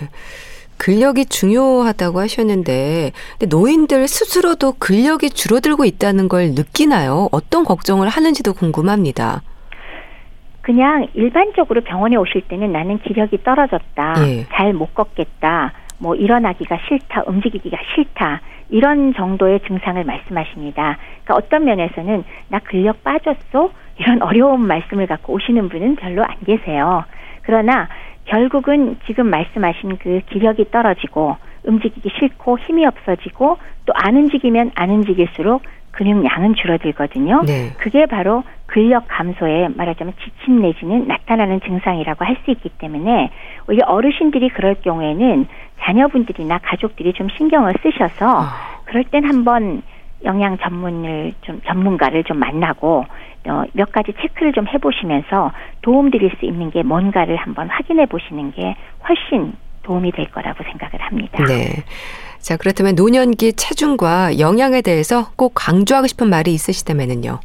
[0.77, 3.11] 근력이 중요하다고 하셨는데
[3.49, 7.29] 노인들 스스로도 근력이 줄어들고 있다는 걸 느끼나요?
[7.31, 9.41] 어떤 걱정을 하는지도 궁금합니다.
[10.61, 14.15] 그냥 일반적으로 병원에 오실 때는 나는 기력이 떨어졌다.
[14.27, 14.45] 예.
[14.51, 15.73] 잘못 걷겠다.
[15.99, 17.23] 뭐 일어나기가 싫다.
[17.27, 18.41] 움직이기가 싫다.
[18.69, 20.97] 이런 정도의 증상을 말씀하십니다.
[21.23, 23.69] 그러니까 어떤 면에서는 나 근력 빠졌어?
[23.97, 27.05] 이런 어려운 말씀을 갖고 오시는 분은 별로 안 계세요.
[27.43, 27.87] 그러나
[28.25, 35.61] 결국은 지금 말씀하신 그 기력이 떨어지고 움직이기 싫고 힘이 없어지고 또 안 움직이면 안 움직일수록
[35.91, 37.43] 근육량은 줄어들거든요.
[37.45, 37.71] 네.
[37.77, 43.31] 그게 바로 근력 감소에 말하자면 지침 내지는 나타나는 증상이라고 할 수 있기 때문에
[43.67, 45.47] 우리 어르신들이 그럴 경우에는
[45.81, 48.81] 자녀분들이나 가족들이 좀 신경을 쓰셔서 아.
[48.85, 49.81] 그럴 땐 한번
[50.25, 53.05] 영양 전문을 좀 전문가를 좀 만나고
[53.47, 55.51] 어, 몇 가지 체크를 좀 해보시면서
[55.81, 58.75] 도움 드릴 수 있는 게 뭔가를 한번 확인해 보시는 게
[59.07, 59.53] 훨씬
[59.83, 61.43] 도움이 될 거라고 생각을 합니다.
[61.45, 61.83] 네.
[62.39, 67.39] 자, 그렇다면 노년기 체중과 영양에 대해서 꼭 강조하고 싶은 말이 있으시다면요.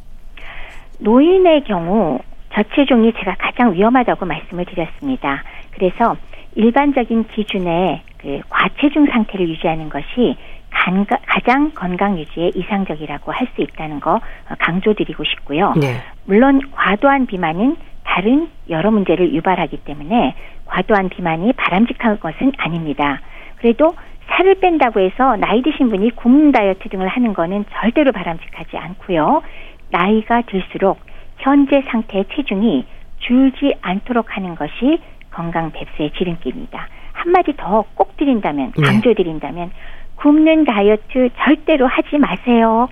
[0.99, 2.19] 노인의 경우
[2.53, 5.43] 저체중이 제가 가장 위험하다고 말씀을 드렸습니다.
[5.71, 6.17] 그래서
[6.55, 10.35] 일반적인 기준의 그 과체중 상태를 유지하는 것이
[10.71, 15.73] 간가, 가장 건강 유지에 이상적이라고 할 수 있다는 거 어, 강조드리고 싶고요.
[15.79, 16.01] 네.
[16.25, 23.19] 물론 과도한 비만은 다른 여러 문제를 유발하기 때문에 과도한 비만이 바람직한 것은 아닙니다.
[23.57, 23.93] 그래도
[24.29, 29.41] 살을 뺀다고 해서 나이 드신 분이 굶는 다이어트 등을 하는 거는 절대로 바람직하지 않고요.
[29.89, 30.99] 나이가 들수록
[31.39, 32.85] 현재 상태의 체중이
[33.19, 34.99] 줄지 않도록 하는 것이
[35.31, 36.87] 건강 뱁스의 지름길입니다.
[37.13, 38.83] 한마디 더 꼭 드린다면, 네.
[38.83, 39.73] 강조드린다면, 네.
[40.21, 42.87] 굶는 다이어트 절대로 하지 마세요.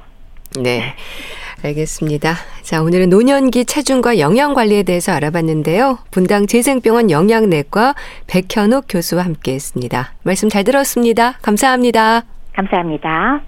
[0.59, 0.95] 네.
[1.63, 2.35] 알겠습니다.
[2.61, 5.99] 자, 오늘은 노년기 체중과 영양 관리에 대해서 알아봤는데요.
[6.09, 7.95] 분당 재생병원 영양내과
[8.27, 10.13] 백현욱 교수와 함께 했습니다.
[10.23, 11.37] 말씀 잘 들었습니다.
[11.41, 12.23] 감사합니다.
[12.53, 13.41] 감사합니다.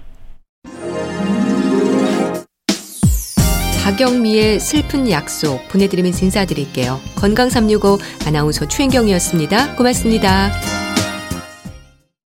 [3.84, 7.00] 박영미의 슬픈 약속 보내드리면서 인사드릴게요.
[7.16, 9.74] 건강365 아나운서 추인경이었습니다.
[9.74, 10.81] 고맙습니다.